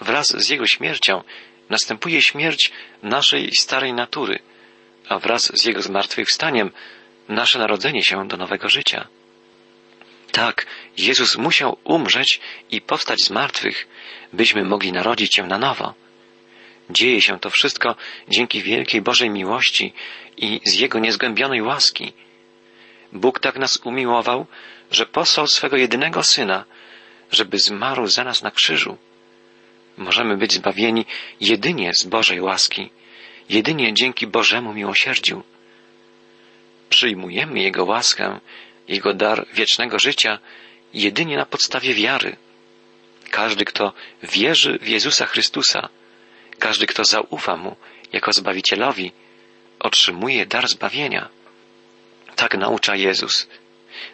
wraz 0.00 0.26
z 0.28 0.48
Jego 0.48 0.66
śmiercią 0.66 1.22
następuje 1.70 2.22
śmierć 2.22 2.72
naszej 3.02 3.52
starej 3.52 3.92
natury, 3.92 4.38
a 5.08 5.18
wraz 5.18 5.52
z 5.54 5.64
Jego 5.64 5.82
zmartwychwstaniem 5.82 6.70
nasze 7.28 7.58
narodzenie 7.58 8.04
się 8.04 8.28
do 8.28 8.36
nowego 8.36 8.68
życia. 8.68 9.08
Tak, 10.36 10.66
Jezus 10.98 11.36
musiał 11.36 11.76
umrzeć 11.84 12.40
i 12.70 12.80
powstać 12.80 13.22
z 13.22 13.30
martwych, 13.30 13.88
byśmy 14.32 14.64
mogli 14.64 14.92
narodzić 14.92 15.34
się 15.34 15.46
na 15.46 15.58
nowo. 15.58 15.94
Dzieje 16.90 17.22
się 17.22 17.40
to 17.40 17.50
wszystko 17.50 17.96
dzięki 18.28 18.62
wielkiej 18.62 19.02
Bożej 19.02 19.30
miłości 19.30 19.92
i 20.36 20.60
z 20.64 20.74
Jego 20.74 20.98
niezgłębionej 20.98 21.62
łaski. 21.62 22.12
Bóg 23.12 23.40
tak 23.40 23.56
nas 23.56 23.78
umiłował, 23.84 24.46
że 24.90 25.06
posłał 25.06 25.46
swego 25.46 25.76
jedynego 25.76 26.22
Syna, 26.22 26.64
żeby 27.30 27.58
zmarł 27.58 28.06
za 28.06 28.24
nas 28.24 28.42
na 28.42 28.50
krzyżu. 28.50 28.96
Możemy 29.96 30.36
być 30.36 30.52
zbawieni 30.52 31.06
jedynie 31.40 31.92
z 31.94 32.04
Bożej 32.04 32.40
łaski, 32.40 32.90
jedynie 33.48 33.94
dzięki 33.94 34.26
Bożemu 34.26 34.74
miłosierdziu. 34.74 35.42
Przyjmujemy 36.88 37.60
Jego 37.60 37.84
łaskę, 37.84 38.40
Jego 38.88 39.14
dar 39.14 39.46
wiecznego 39.52 39.98
życia 39.98 40.38
jedynie 40.94 41.36
na 41.36 41.46
podstawie 41.46 41.94
wiary. 41.94 42.36
Każdy, 43.30 43.64
kto 43.64 43.92
wierzy 44.22 44.78
w 44.78 44.88
Jezusa 44.88 45.26
Chrystusa, 45.26 45.88
każdy, 46.58 46.86
kto 46.86 47.04
zaufa 47.04 47.56
Mu 47.56 47.76
jako 48.12 48.32
Zbawicielowi, 48.32 49.12
otrzymuje 49.78 50.46
dar 50.46 50.68
zbawienia. 50.68 51.28
Tak 52.36 52.56
naucza 52.56 52.96
Jezus. 52.96 53.48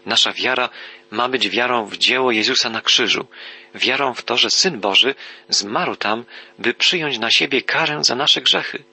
Nasza 0.06 0.32
wiara 0.32 0.68
ma 1.10 1.28
być 1.28 1.48
wiarą 1.48 1.86
w 1.86 1.96
dzieło 1.96 2.32
Jezusa 2.32 2.70
na 2.70 2.80
krzyżu, 2.80 3.26
wiarą 3.74 4.14
w 4.14 4.22
to, 4.22 4.36
że 4.36 4.50
Syn 4.50 4.80
Boży 4.80 5.14
zmarł 5.48 5.96
tam, 5.96 6.24
by 6.58 6.74
przyjąć 6.74 7.18
na 7.18 7.30
siebie 7.30 7.62
karę 7.62 8.04
za 8.04 8.14
nasze 8.14 8.40
grzechy. 8.40 8.84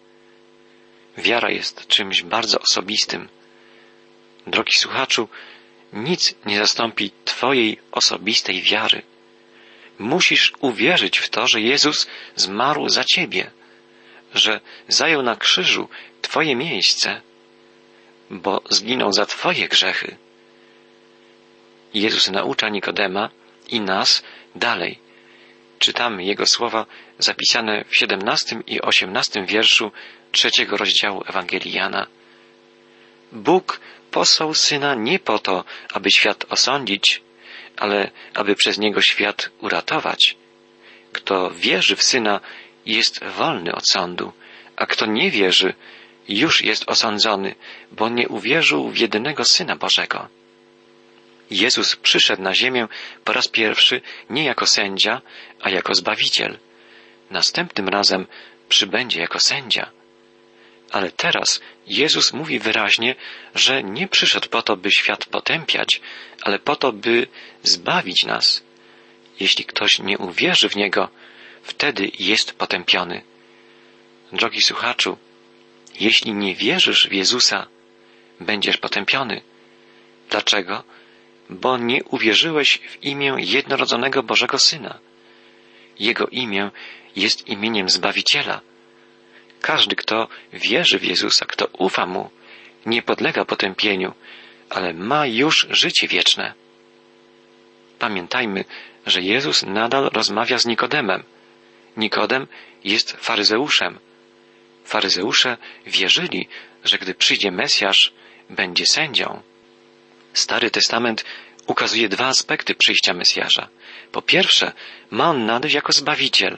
Wiara 1.17 1.50
jest 1.50 1.88
czymś 1.88 2.24
bardzo 2.24 2.59
osobistym. 2.59 3.29
Drogi 4.48 4.77
słuchaczu, 4.77 5.29
nic 5.93 6.36
nie 6.46 6.58
zastąpi 6.58 7.12
Twojej 7.25 7.77
osobistej 7.91 8.62
wiary. 8.62 9.01
Musisz 10.00 10.53
uwierzyć 10.60 11.17
w 11.17 11.29
to, 11.29 11.48
że 11.48 11.62
Jezus 11.62 12.08
zmarł 12.36 12.89
za 12.89 13.03
Ciebie, 13.03 13.51
że 14.34 14.60
zajął 14.88 15.22
na 15.22 15.36
krzyżu 15.36 15.89
Twoje 16.22 16.55
miejsce, 16.55 17.22
bo 18.29 18.62
zginął 18.69 19.13
za 19.13 19.25
Twoje 19.25 19.67
grzechy. 19.67 20.17
Jezus 21.93 22.29
naucza 22.29 22.69
Nikodema 22.69 23.29
i 23.69 23.81
nas 23.81 24.24
dalej. 24.55 25.00
Czytamy 25.79 26.24
Jego 26.24 26.46
słowa 26.46 26.86
zapisane 27.19 27.86
w 27.89 27.96
siedemnastym 27.96 28.65
i 28.65 28.81
osiemnastym 28.81 29.46
wierszu 29.46 29.91
trzeciego 30.31 30.77
rozdziału 30.77 31.24
Ewangelii 31.27 31.74
Jana. 31.74 32.08
Bóg 33.31 33.79
posłał 34.11 34.53
Syna 34.53 34.95
nie 34.95 35.19
po 35.19 35.39
to, 35.39 35.63
aby 35.93 36.11
świat 36.11 36.45
osądzić, 36.49 37.21
ale 37.77 38.11
aby 38.33 38.55
przez 38.55 38.77
Niego 38.77 39.01
świat 39.01 39.49
uratować. 39.61 40.35
Kto 41.11 41.51
wierzy 41.51 41.95
w 41.95 42.03
Syna, 42.03 42.39
jest 42.85 43.23
wolny 43.23 43.75
od 43.75 43.89
sądu, 43.89 44.33
a 44.75 44.85
kto 44.85 45.05
nie 45.05 45.31
wierzy, 45.31 45.73
już 46.29 46.63
jest 46.63 46.89
osądzony, 46.89 47.55
bo 47.91 48.09
nie 48.09 48.27
uwierzył 48.27 48.89
w 48.89 48.97
jedynego 48.97 49.45
Syna 49.45 49.75
Bożego. 49.75 50.27
Jezus 51.51 51.95
przyszedł 51.95 52.41
na 52.41 52.53
ziemię 52.53 52.87
po 53.23 53.33
raz 53.33 53.47
pierwszy 53.47 54.01
nie 54.29 54.43
jako 54.43 54.65
sędzia, 54.65 55.21
a 55.61 55.69
jako 55.69 55.95
zbawiciel. 55.95 56.57
Następnym 57.29 57.89
razem 57.89 58.27
przybędzie 58.69 59.21
jako 59.21 59.39
sędzia. 59.39 59.91
Ale 60.91 61.12
teraz 61.12 61.62
Jezus 61.88 62.34
mówi 62.34 62.60
wyraźnie, 62.60 63.15
że 63.55 63.84
nie 63.84 64.08
przyszedł 64.08 64.50
po 64.50 64.62
to, 64.62 64.77
by 64.77 64.91
świat 64.91 65.25
potępiać, 65.25 66.01
ale 66.41 66.60
po 66.60 66.75
to, 66.75 66.91
by 66.91 67.27
zbawić 67.63 68.25
nas. 68.25 68.63
Jeśli 69.39 69.65
ktoś 69.65 70.00
nie 70.00 70.17
uwierzy 70.17 70.69
w 70.69 70.75
Niego, 70.75 71.10
wtedy 71.63 72.12
jest 72.19 72.53
potępiony. 72.53 73.22
Drogi 74.34 74.62
słuchaczu, 74.62 75.17
jeśli 76.00 76.34
nie 76.34 76.55
wierzysz 76.55 77.08
w 77.08 77.13
Jezusa, 77.13 77.67
będziesz 78.39 78.77
potępiony. 78.77 79.41
Dlaczego? 80.29 80.84
Bo 81.50 81.77
nie 81.77 82.03
uwierzyłeś 82.03 82.79
w 82.89 83.03
imię 83.03 83.36
jednorodzonego 83.38 84.24
Bożego 84.24 84.60
Syna. 84.60 85.00
Jego 86.00 86.27
imię 86.27 86.72
jest 87.15 87.48
imieniem 87.48 87.89
Zbawiciela. 87.89 88.62
Każdy, 89.61 89.95
kto 89.95 90.27
wierzy 90.53 90.99
w 90.99 91.03
Jezusa, 91.03 91.45
kto 91.45 91.67
ufa 91.77 92.05
Mu, 92.05 92.29
nie 92.85 93.01
podlega 93.01 93.45
potępieniu, 93.45 94.13
ale 94.69 94.93
ma 94.93 95.27
już 95.27 95.67
życie 95.69 96.07
wieczne. 96.07 96.53
Pamiętajmy, 97.99 98.65
że 99.05 99.21
Jezus 99.21 99.63
nadal 99.63 100.09
rozmawia 100.13 100.57
z 100.57 100.65
Nikodemem. 100.65 101.23
Nikodem 101.97 102.47
jest 102.83 103.11
faryzeuszem. 103.11 103.99
Faryzeusze 104.85 105.57
wierzyli, 105.85 106.47
że 106.83 106.97
gdy 106.97 107.13
przyjdzie 107.13 107.51
Mesjasz, 107.51 108.13
będzie 108.49 108.85
sędzią. 108.85 109.41
Stary 110.33 110.71
Testament 110.71 111.25
ukazuje 111.67 112.09
dwa 112.09 112.27
aspekty 112.27 112.75
przyjścia 112.75 113.13
Mesjasza. 113.13 113.67
Po 114.11 114.21
pierwsze, 114.21 114.71
ma 115.11 115.29
on 115.29 115.45
nadejść 115.45 115.75
jako 115.75 115.93
Zbawiciel. 115.93 116.57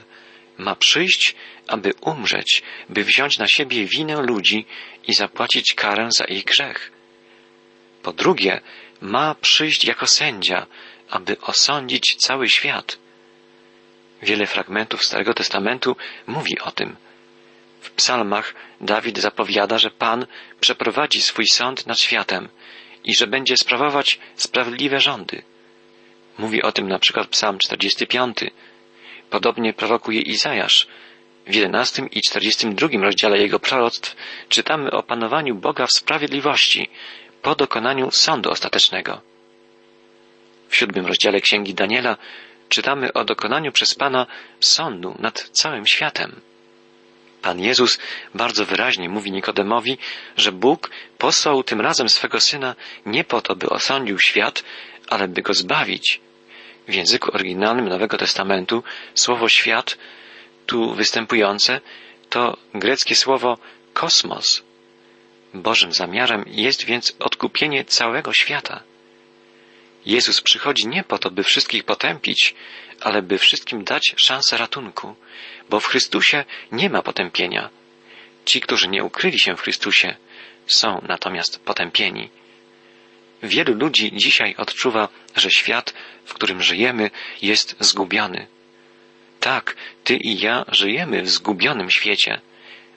Ma 0.58 0.76
przyjść, 0.76 1.34
aby 1.66 1.92
umrzeć, 2.00 2.62
by 2.88 3.04
wziąć 3.04 3.38
na 3.38 3.48
siebie 3.48 3.86
winę 3.86 4.22
ludzi 4.22 4.66
i 5.06 5.14
zapłacić 5.14 5.74
karę 5.74 6.08
za 6.18 6.24
ich 6.24 6.44
grzech. 6.44 6.92
Po 8.02 8.12
drugie, 8.12 8.60
ma 9.00 9.34
przyjść 9.34 9.84
jako 9.84 10.06
sędzia, 10.06 10.66
aby 11.10 11.40
osądzić 11.40 12.16
cały 12.16 12.48
świat. 12.48 12.98
Wiele 14.22 14.46
fragmentów 14.46 15.04
Starego 15.04 15.34
Testamentu 15.34 15.96
mówi 16.26 16.58
o 16.60 16.70
tym. 16.70 16.96
W 17.80 17.90
psalmach 17.90 18.54
Dawid 18.80 19.18
zapowiada, 19.18 19.78
że 19.78 19.90
Pan 19.90 20.26
przeprowadzi 20.60 21.22
swój 21.22 21.46
sąd 21.46 21.86
nad 21.86 22.00
światem 22.00 22.48
i 23.04 23.14
że 23.14 23.26
będzie 23.26 23.56
sprawować 23.56 24.18
sprawiedliwe 24.36 25.00
rządy. 25.00 25.42
Mówi 26.38 26.62
o 26.62 26.72
tym 26.72 26.88
na 26.88 26.98
przykład 26.98 27.28
psalm 27.28 27.58
45. 27.58 28.38
Podobnie 29.30 29.72
prorokuje 29.72 30.20
Izajasz. 30.20 30.86
W 31.46 31.54
11 31.54 32.02
i 32.10 32.20
42 32.20 32.88
rozdziale 33.02 33.38
jego 33.38 33.58
proroctw 33.58 34.16
czytamy 34.48 34.90
o 34.90 35.02
panowaniu 35.02 35.54
Boga 35.54 35.86
w 35.86 35.92
sprawiedliwości 35.92 36.90
po 37.42 37.54
dokonaniu 37.54 38.10
sądu 38.10 38.50
ostatecznego. 38.50 39.20
W 40.68 40.76
siódmym 40.76 41.06
rozdziale 41.06 41.40
Księgi 41.40 41.74
Daniela 41.74 42.16
czytamy 42.68 43.12
o 43.12 43.24
dokonaniu 43.24 43.72
przez 43.72 43.94
Pana 43.94 44.26
sądu 44.60 45.14
nad 45.18 45.48
całym 45.52 45.86
światem. 45.86 46.40
Pan 47.42 47.60
Jezus 47.60 47.98
bardzo 48.34 48.64
wyraźnie 48.64 49.08
mówi 49.08 49.32
Nikodemowi, 49.32 49.98
że 50.36 50.52
Bóg 50.52 50.90
posłał 51.18 51.62
tym 51.62 51.80
razem 51.80 52.08
swego 52.08 52.40
Syna 52.40 52.74
nie 53.06 53.24
po 53.24 53.40
to, 53.40 53.56
by 53.56 53.68
osądził 53.68 54.18
świat, 54.18 54.64
ale 55.08 55.28
by 55.28 55.42
go 55.42 55.54
zbawić. 55.54 56.20
W 56.88 56.94
języku 56.94 57.34
oryginalnym 57.34 57.88
Nowego 57.88 58.18
Testamentu 58.18 58.82
słowo 59.14 59.48
świat 59.48 59.98
tu 60.72 60.94
występujące 60.94 61.80
to 62.30 62.56
greckie 62.74 63.14
słowo 63.14 63.58
kosmos. 63.92 64.62
Bożym 65.54 65.92
zamiarem 65.92 66.44
jest 66.46 66.84
więc 66.84 67.16
odkupienie 67.18 67.84
całego 67.84 68.32
świata. 68.32 68.82
Jezus 70.06 70.40
przychodzi 70.40 70.88
nie 70.88 71.04
po 71.04 71.18
to, 71.18 71.30
by 71.30 71.42
wszystkich 71.44 71.84
potępić, 71.84 72.54
ale 73.00 73.22
by 73.22 73.38
wszystkim 73.38 73.84
dać 73.84 74.14
szansę 74.16 74.56
ratunku, 74.56 75.14
bo 75.70 75.80
w 75.80 75.86
Chrystusie 75.86 76.44
nie 76.72 76.90
ma 76.90 77.02
potępienia. 77.02 77.70
Ci, 78.44 78.60
którzy 78.60 78.88
nie 78.88 79.04
ukryli 79.04 79.38
się 79.38 79.56
w 79.56 79.60
Chrystusie, 79.60 80.16
są 80.66 81.02
natomiast 81.08 81.64
potępieni. 81.64 82.30
Wielu 83.42 83.74
ludzi 83.74 84.12
dzisiaj 84.14 84.54
odczuwa, 84.56 85.08
że 85.36 85.50
świat, 85.50 85.94
w 86.24 86.34
którym 86.34 86.62
żyjemy, 86.62 87.10
jest 87.42 87.76
zgubiony. 87.80 88.46
Tak, 89.42 89.76
ty 90.04 90.16
i 90.16 90.38
ja 90.38 90.64
żyjemy 90.68 91.22
w 91.22 91.30
zgubionym 91.30 91.90
świecie. 91.90 92.40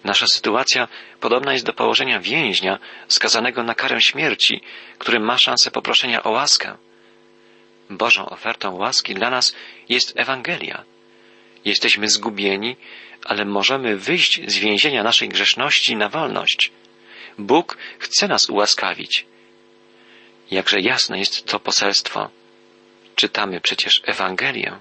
Nasza 0.03 0.27
sytuacja 0.27 0.87
podobna 1.19 1.53
jest 1.53 1.65
do 1.65 1.73
położenia 1.73 2.19
więźnia 2.19 2.79
skazanego 3.07 3.63
na 3.63 3.75
karę 3.75 4.01
śmierci, 4.01 4.61
który 4.97 5.19
ma 5.19 5.37
szansę 5.37 5.71
poproszenia 5.71 6.23
o 6.23 6.29
łaskę. 6.29 6.77
Bożą 7.89 8.29
ofertą 8.29 8.75
łaski 8.75 9.13
dla 9.13 9.29
nas 9.29 9.55
jest 9.89 10.13
Ewangelia. 10.19 10.83
Jesteśmy 11.65 12.09
zgubieni, 12.09 12.75
ale 13.23 13.45
możemy 13.45 13.97
wyjść 13.97 14.41
z 14.47 14.57
więzienia 14.57 15.03
naszej 15.03 15.29
grzeszności 15.29 15.95
na 15.95 16.09
wolność. 16.09 16.71
Bóg 17.37 17.77
chce 17.99 18.27
nas 18.27 18.49
ułaskawić. 18.49 19.25
Jakże 20.51 20.81
jasne 20.81 21.19
jest 21.19 21.45
to 21.45 21.59
poselstwo. 21.59 22.29
Czytamy 23.15 23.61
przecież 23.61 24.01
Ewangelię. 24.05 24.79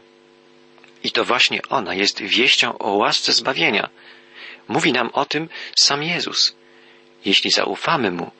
I 1.04 1.10
to 1.12 1.24
właśnie 1.24 1.60
ona 1.68 1.94
jest 1.94 2.22
wieścią 2.22 2.78
o 2.78 2.90
łasce 2.92 3.32
zbawienia. 3.32 3.90
Mówi 4.68 4.92
nam 4.92 5.10
o 5.12 5.24
tym 5.24 5.48
sam 5.76 6.02
Jezus. 6.02 6.56
Jeśli 7.24 7.50
zaufamy 7.50 8.10
Mu 8.10 8.30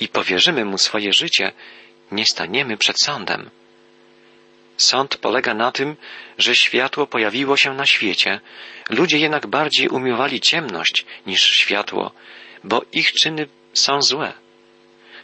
i 0.00 0.08
powierzymy 0.08 0.64
Mu 0.64 0.78
swoje 0.78 1.12
życie, 1.12 1.52
nie 2.12 2.26
staniemy 2.26 2.76
przed 2.76 3.00
sądem. 3.02 3.50
Sąd 4.76 5.16
polega 5.16 5.54
na 5.54 5.72
tym, 5.72 5.96
że 6.38 6.56
światło 6.56 7.06
pojawiło 7.06 7.56
się 7.56 7.74
na 7.74 7.86
świecie, 7.86 8.40
ludzie 8.90 9.18
jednak 9.18 9.46
bardziej 9.46 9.88
umiłowali 9.88 10.40
ciemność 10.40 11.04
niż 11.26 11.42
światło, 11.42 12.12
bo 12.64 12.82
ich 12.92 13.12
czyny 13.12 13.46
są 13.72 14.02
złe. 14.02 14.32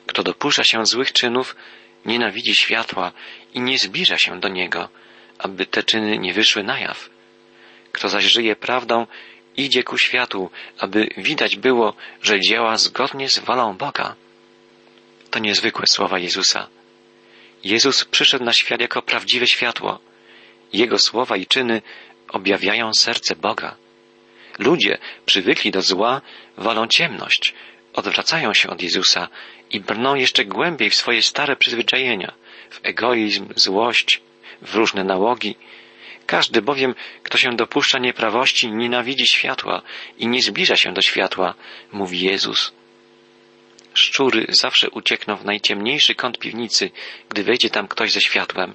Kto 0.07 0.23
dopuszcza 0.23 0.65
się 0.65 0.87
złych 0.87 1.13
czynów, 1.13 1.57
nienawidzi 2.05 2.55
światła 2.55 3.13
i 3.55 3.61
nie 3.61 3.79
zbliża 3.79 4.19
się 4.19 4.41
do 4.41 4.49
niego, 4.49 4.89
aby 5.43 5.67
te 5.67 5.83
czyny 5.83 6.19
nie 6.19 6.33
wyszły 6.33 6.63
na 6.63 6.81
jaw. 6.81 7.11
Kto 7.93 8.09
zaś 8.09 8.25
żyje 8.25 8.57
prawdą, 8.57 9.07
idzie 9.57 9.83
ku 9.83 9.99
światu, 9.99 10.51
aby 10.79 11.09
widać 11.17 11.57
było, 11.57 11.95
że 12.23 12.41
działa 12.41 12.77
zgodnie 12.77 13.29
z 13.29 13.39
wolą 13.39 13.77
Boga. 13.77 14.15
To 15.31 15.39
niezwykłe 15.39 15.87
słowa 15.87 16.19
Jezusa. 16.19 16.69
Jezus 17.65 18.05
przyszedł 18.05 18.45
na 18.45 18.53
świat 18.53 18.81
jako 18.81 19.03
prawdziwe 19.03 19.47
światło. 19.47 19.99
Jego 20.73 20.99
słowa 20.99 21.37
i 21.37 21.47
czyny 21.47 21.83
objawiają 22.29 22.95
serce 22.95 23.37
Boga. 23.37 23.77
Ludzie 24.59 24.99
przywykli 25.27 25.71
do 25.71 25.83
zła, 25.83 26.21
wolą 26.57 26.87
ciemność, 26.87 27.55
odwracają 27.93 28.55
się 28.55 28.71
od 28.71 28.83
Jezusa 28.83 29.29
i 29.71 29.81
brną 29.81 30.15
jeszcze 30.15 30.45
głębiej 30.45 30.91
w 30.91 30.95
swoje 30.95 31.23
stare 31.23 31.57
przyzwyczajenia. 31.57 32.33
w 32.71 32.81
egoizm, 32.83 33.49
złość, 33.57 34.21
w 34.63 34.75
różne 34.75 35.05
nałogi. 35.05 35.57
Każdy 36.27 36.63
bowiem, 36.63 36.95
kto 37.23 37.39
się 37.39 37.57
dopuszcza 37.57 37.99
nieprawości, 37.99 38.73
nienawidzi 38.73 39.27
światła 39.27 39.83
i 40.19 40.27
nie 40.27 40.43
zbliża 40.43 40.77
się 40.77 40.93
do 40.93 41.03
światła, 41.03 41.55
mówi 41.93 42.21
Jezus. 42.21 42.73
Szczury 43.95 44.47
zawsze 44.49 44.91
uciekną 44.91 45.37
w 45.37 45.45
najciemniejszy 45.45 46.15
kąt 46.15 46.39
piwnicy, 46.39 46.91
gdy 47.29 47.45
wejdzie 47.45 47.71
tam 47.71 47.89
ktoś 47.89 48.13
ze 48.13 48.21
światłem. 48.21 48.75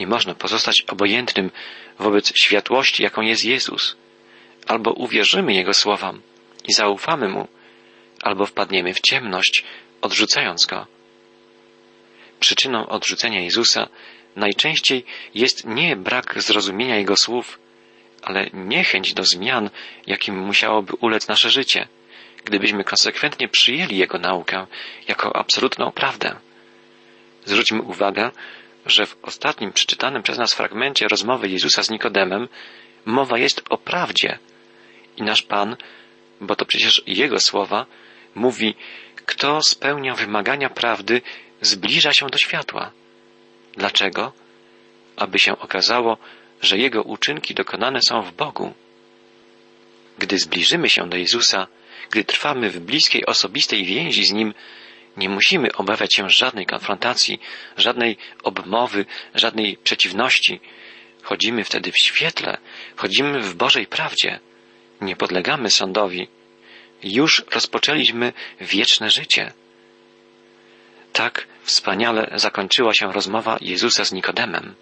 Nie 0.00 0.06
można 0.06 0.34
pozostać 0.34 0.82
obojętnym 0.82 1.50
wobec 1.98 2.32
światłości, 2.36 3.02
jaką 3.02 3.22
jest 3.22 3.44
Jezus. 3.44 3.96
Albo 4.66 4.92
uwierzymy 4.92 5.54
Jego 5.54 5.74
słowom 5.74 6.22
i 6.68 6.72
zaufamy 6.72 7.28
Mu, 7.28 7.48
albo 8.22 8.46
wpadniemy 8.46 8.94
w 8.94 9.00
ciemność, 9.00 9.64
odrzucając 10.00 10.66
Go. 10.66 10.86
Przyczyną 12.40 12.88
odrzucenia 12.88 13.40
Jezusa 13.40 13.88
najczęściej 14.36 15.04
jest 15.34 15.64
nie 15.64 15.96
brak 15.96 16.42
zrozumienia 16.42 16.96
Jego 16.96 17.16
słów, 17.16 17.58
ale 18.22 18.50
niechęć 18.52 19.14
do 19.14 19.24
zmian, 19.24 19.70
jakim 20.06 20.38
musiałoby 20.38 20.92
ulec 21.00 21.28
nasze 21.28 21.50
życie, 21.50 21.88
gdybyśmy 22.44 22.84
konsekwentnie 22.84 23.48
przyjęli 23.48 23.96
Jego 23.96 24.18
naukę 24.18 24.66
jako 25.08 25.36
absolutną 25.36 25.92
prawdę. 25.92 26.36
Zwróćmy 27.44 27.82
uwagę, 27.82 28.30
że 28.86 29.06
w 29.06 29.16
ostatnim 29.22 29.72
przeczytanym 29.72 30.22
przez 30.22 30.38
nas 30.38 30.54
fragmencie 30.54 31.08
rozmowy 31.08 31.48
Jezusa 31.48 31.82
z 31.82 31.90
Nikodemem 31.90 32.48
mowa 33.04 33.38
jest 33.38 33.62
o 33.70 33.78
prawdzie. 33.78 34.38
I 35.16 35.22
nasz 35.22 35.42
Pan, 35.42 35.76
bo 36.40 36.56
to 36.56 36.64
przecież 36.64 37.02
Jego 37.06 37.40
słowa, 37.40 37.86
mówi, 38.34 38.74
kto 39.16 39.60
spełnia 39.68 40.14
wymagania 40.14 40.70
prawdy, 40.70 41.22
zbliża 41.60 42.12
się 42.12 42.26
do 42.26 42.38
światła. 42.38 42.90
Dlaczego? 43.76 44.32
Aby 45.16 45.38
się 45.38 45.58
okazało, 45.58 46.18
że 46.62 46.78
Jego 46.78 47.02
uczynki 47.02 47.54
dokonane 47.54 48.00
są 48.02 48.22
w 48.22 48.32
Bogu. 48.32 48.74
Gdy 50.18 50.38
zbliżymy 50.38 50.88
się 50.88 51.08
do 51.08 51.16
Jezusa, 51.16 51.66
gdy 52.10 52.24
trwamy 52.24 52.70
w 52.70 52.80
bliskiej, 52.80 53.26
osobistej 53.26 53.84
więzi 53.84 54.24
z 54.24 54.32
Nim, 54.32 54.54
nie 55.16 55.28
musimy 55.28 55.72
obawiać 55.72 56.14
się 56.14 56.30
żadnej 56.30 56.66
konfrontacji, 56.66 57.40
żadnej 57.76 58.16
obmowy, 58.42 59.04
żadnej 59.34 59.76
przeciwności. 59.76 60.60
Chodzimy 61.22 61.64
wtedy 61.64 61.92
w 61.92 61.98
świetle, 61.98 62.58
chodzimy 62.96 63.40
w 63.40 63.54
Bożej 63.54 63.86
prawdzie. 63.86 64.40
Nie 65.00 65.16
podlegamy 65.16 65.70
sądowi. 65.70 66.28
Już 67.02 67.44
rozpoczęliśmy 67.50 68.32
wieczne 68.60 69.10
życie. 69.10 69.52
Tak 71.12 71.46
wspaniale 71.62 72.30
zakończyła 72.34 72.94
się 72.94 73.12
rozmowa 73.12 73.58
Jezusa 73.60 74.04
z 74.04 74.12
Nikodemem. 74.12 74.74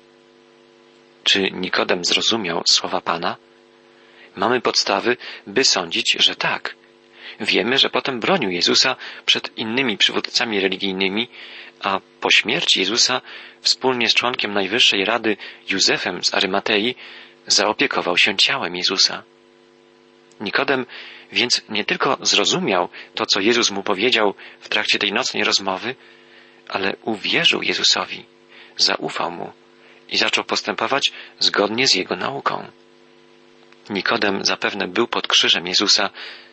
Czy 1.25 1.51
Nikodem 1.51 2.05
zrozumiał 2.05 2.63
słowa 2.67 3.01
Pana? 3.01 3.37
Mamy 4.37 4.61
podstawy, 4.61 5.17
by 5.47 5.65
sądzić, 5.65 6.17
że 6.19 6.37
tak. 6.37 6.75
Wiemy, 7.41 7.79
że 7.79 7.91
potem 7.91 8.21
bronił 8.21 8.51
Jezusa 8.51 8.97
przed 9.27 9.59
innymi 9.59 9.97
przywódcami 9.97 10.61
religijnymi, 10.61 11.29
a 11.81 12.01
po 12.21 12.31
śmierci 12.31 12.81
Jezusa 12.81 13.21
wspólnie 13.61 14.09
z 14.09 14.15
członkiem 14.15 14.55
Najwyższej 14.55 15.05
Rady 15.05 15.37
Józefem 15.71 16.25
z 16.25 16.35
Arymatei 16.35 16.95
zaopiekował 17.47 18.19
się 18.19 18.37
ciałem 18.37 18.77
Jezusa. 18.77 19.23
Nikodem 20.41 20.87
więc 21.33 21.63
nie 21.69 21.85
tylko 21.85 22.19
zrozumiał 22.23 22.89
to, 23.15 23.27
co 23.27 23.41
Jezus 23.41 23.71
mu 23.71 23.83
powiedział 23.83 24.35
w 24.61 24.69
trakcie 24.69 24.99
tej 24.99 25.13
nocnej 25.13 25.45
rozmowy, 25.45 25.95
ale 26.71 26.97
uwierzył 27.03 27.63
Jezusowi, 27.63 28.25
zaufał 28.77 29.31
mu 29.31 29.53
i 30.09 30.17
zaczął 30.17 30.45
postępować 30.45 31.13
zgodnie 31.39 31.89
z 31.89 31.95
jego 31.95 32.17
nauką. 32.17 32.71
Nikodem 33.91 34.45
zapewne 34.45 34.89
był 34.89 35.09
pod 35.09 35.27
krzyżem 35.27 35.67
Jezusa, 35.67 36.11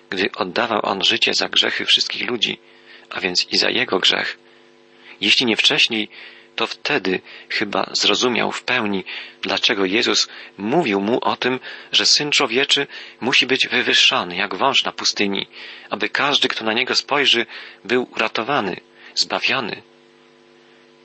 gdy 0.10 0.30
oddawał 0.36 0.80
on 0.84 1.04
życie 1.04 1.34
za 1.34 1.50
grzechy 1.50 1.86
wszystkich 1.86 2.30
ludzi, 2.30 2.60
a 3.10 3.20
więc 3.20 3.48
i 3.52 3.58
za 3.58 3.70
jego 3.70 4.00
grzech. 4.00 4.38
Jeśli 5.22 5.46
nie 5.46 5.58
wcześniej, 5.58 6.10
to 6.56 6.68
wtedy 6.68 7.22
chyba 7.50 7.90
zrozumiał 7.92 8.52
w 8.52 8.64
pełni, 8.64 9.04
dlaczego 9.42 9.86
Jezus 9.86 10.28
mówił 10.58 11.02
mu 11.02 11.20
o 11.22 11.36
tym, 11.36 11.60
że 11.92 12.06
Syn 12.06 12.32
Człowieczy 12.32 12.88
musi 13.22 13.48
być 13.48 13.68
wywyższony 13.68 14.36
jak 14.36 14.56
wąż 14.56 14.84
na 14.84 14.92
pustyni, 14.92 15.48
aby 15.90 16.10
każdy, 16.10 16.48
kto 16.48 16.66
na 16.66 16.74
niego 16.74 16.96
spojrzy, 16.96 17.46
był 17.86 18.08
uratowany, 18.16 18.76
zbawiony. 19.16 19.82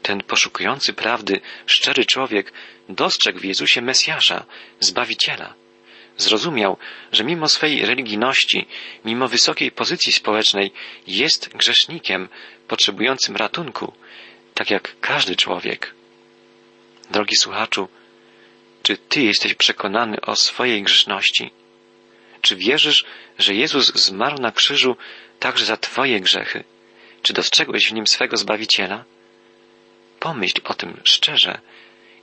Ten 0.02 0.22
poszukujący 0.22 0.92
prawdy, 0.92 1.40
szczery 1.66 2.04
człowiek 2.04 2.52
dostrzegł 2.88 3.38
w 3.38 3.44
Jezusie 3.44 3.82
Mesjasza, 3.82 4.44
Zbawiciela. 4.80 5.54
Zrozumiał, 6.16 6.76
że 7.12 7.24
mimo 7.24 7.48
swej 7.48 7.86
religijności, 7.86 8.66
mimo 9.04 9.28
wysokiej 9.28 9.70
pozycji 9.70 10.12
społecznej, 10.12 10.72
jest 11.06 11.48
grzesznikiem 11.48 12.28
potrzebującym 12.68 13.36
ratunku, 13.36 13.92
tak 14.54 14.70
jak 14.70 15.00
każdy 15.00 15.36
człowiek. 15.36 15.94
Drogi 17.10 17.36
słuchaczu, 17.36 17.88
czy 18.82 18.96
Ty 18.96 19.22
jesteś 19.22 19.54
przekonany 19.54 20.20
o 20.20 20.36
swojej 20.36 20.82
grzeszności? 20.82 21.50
Czy 22.40 22.56
wierzysz, 22.56 23.04
że 23.38 23.54
Jezus 23.54 23.94
zmarł 23.94 24.38
na 24.38 24.52
krzyżu 24.52 24.96
także 25.38 25.64
za 25.64 25.76
Twoje 25.76 26.20
grzechy? 26.20 26.64
Czy 27.22 27.32
dostrzegłeś 27.32 27.88
w 27.88 27.92
nim 27.92 28.06
swego 28.06 28.36
Zbawiciela? 28.36 29.04
Pomyśl 30.22 30.60
o 30.64 30.74
tym 30.74 31.00
szczerze 31.04 31.60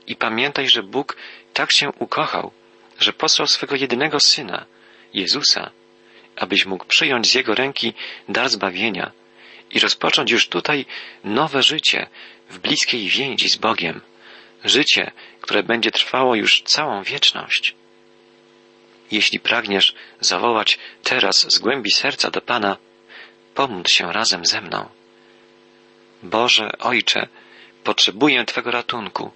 i 0.06 0.16
pamiętaj, 0.16 0.68
że 0.68 0.82
Bóg 0.82 1.16
tak 1.54 1.72
się 1.72 1.88
ukochał, 1.98 2.52
że 3.00 3.12
posłał 3.12 3.46
swego 3.46 3.76
jedynego 3.76 4.20
Syna, 4.20 4.66
Jezusa, 5.14 5.70
abyś 6.36 6.66
mógł 6.66 6.84
przyjąć 6.84 7.30
z 7.30 7.34
Jego 7.34 7.54
ręki 7.54 7.94
dar 8.28 8.48
zbawienia 8.48 9.10
i 9.70 9.78
rozpocząć 9.78 10.30
już 10.30 10.48
tutaj 10.48 10.86
nowe 11.24 11.62
życie 11.62 12.06
w 12.50 12.58
bliskiej 12.58 13.08
więzi 13.08 13.48
z 13.48 13.56
Bogiem. 13.56 14.00
Życie, 14.64 15.10
które 15.40 15.62
będzie 15.62 15.90
trwało 15.90 16.34
już 16.34 16.62
całą 16.62 17.02
wieczność. 17.02 17.74
Jeśli 19.10 19.40
pragniesz 19.40 19.94
zawołać 20.20 20.78
teraz 21.02 21.52
z 21.52 21.58
głębi 21.58 21.90
serca 21.90 22.30
do 22.30 22.40
Pana, 22.40 22.76
pomódl 23.54 23.90
się 23.90 24.12
razem 24.12 24.46
ze 24.46 24.60
mną. 24.60 24.88
Boże, 26.22 26.72
Ojcze, 26.78 27.28
potrzebuję 27.84 28.44
Twego 28.44 28.70
ratunku. 28.70 29.30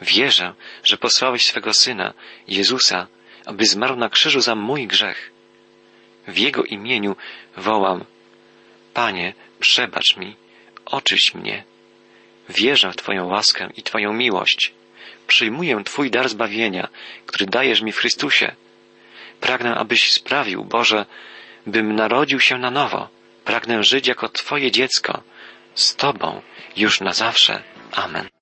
Wierzę, 0.00 0.54
że 0.84 0.96
posłałeś 0.96 1.44
swego 1.44 1.74
Syna, 1.74 2.14
Jezusa, 2.48 3.06
aby 3.46 3.66
zmarł 3.66 3.96
na 3.96 4.08
krzyżu 4.08 4.40
za 4.40 4.54
mój 4.54 4.86
grzech. 4.86 5.30
W 6.28 6.38
Jego 6.38 6.64
imieniu 6.64 7.16
wołam, 7.56 8.04
Panie, 8.94 9.34
przebacz 9.60 10.16
mi, 10.16 10.36
oczyś 10.86 11.34
mnie. 11.34 11.64
Wierzę 12.48 12.92
w 12.92 12.96
Twoją 12.96 13.26
łaskę 13.26 13.68
i 13.76 13.82
Twoją 13.82 14.12
miłość. 14.12 14.72
Przyjmuję 15.26 15.84
Twój 15.84 16.10
dar 16.10 16.28
zbawienia, 16.28 16.88
który 17.26 17.46
dajesz 17.46 17.80
mi 17.82 17.92
w 17.92 17.98
Chrystusie. 17.98 18.54
Pragnę, 19.40 19.74
abyś 19.74 20.12
sprawił, 20.12 20.64
Boże, 20.64 21.06
bym 21.66 21.94
narodził 21.94 22.40
się 22.40 22.58
na 22.58 22.70
nowo. 22.70 23.08
Pragnę 23.44 23.84
żyć 23.84 24.06
jako 24.06 24.28
Twoje 24.28 24.70
dziecko, 24.70 25.22
z 25.74 25.96
Tobą, 25.96 26.42
już 26.76 27.00
na 27.00 27.12
zawsze. 27.12 27.62
Amen. 27.92 28.32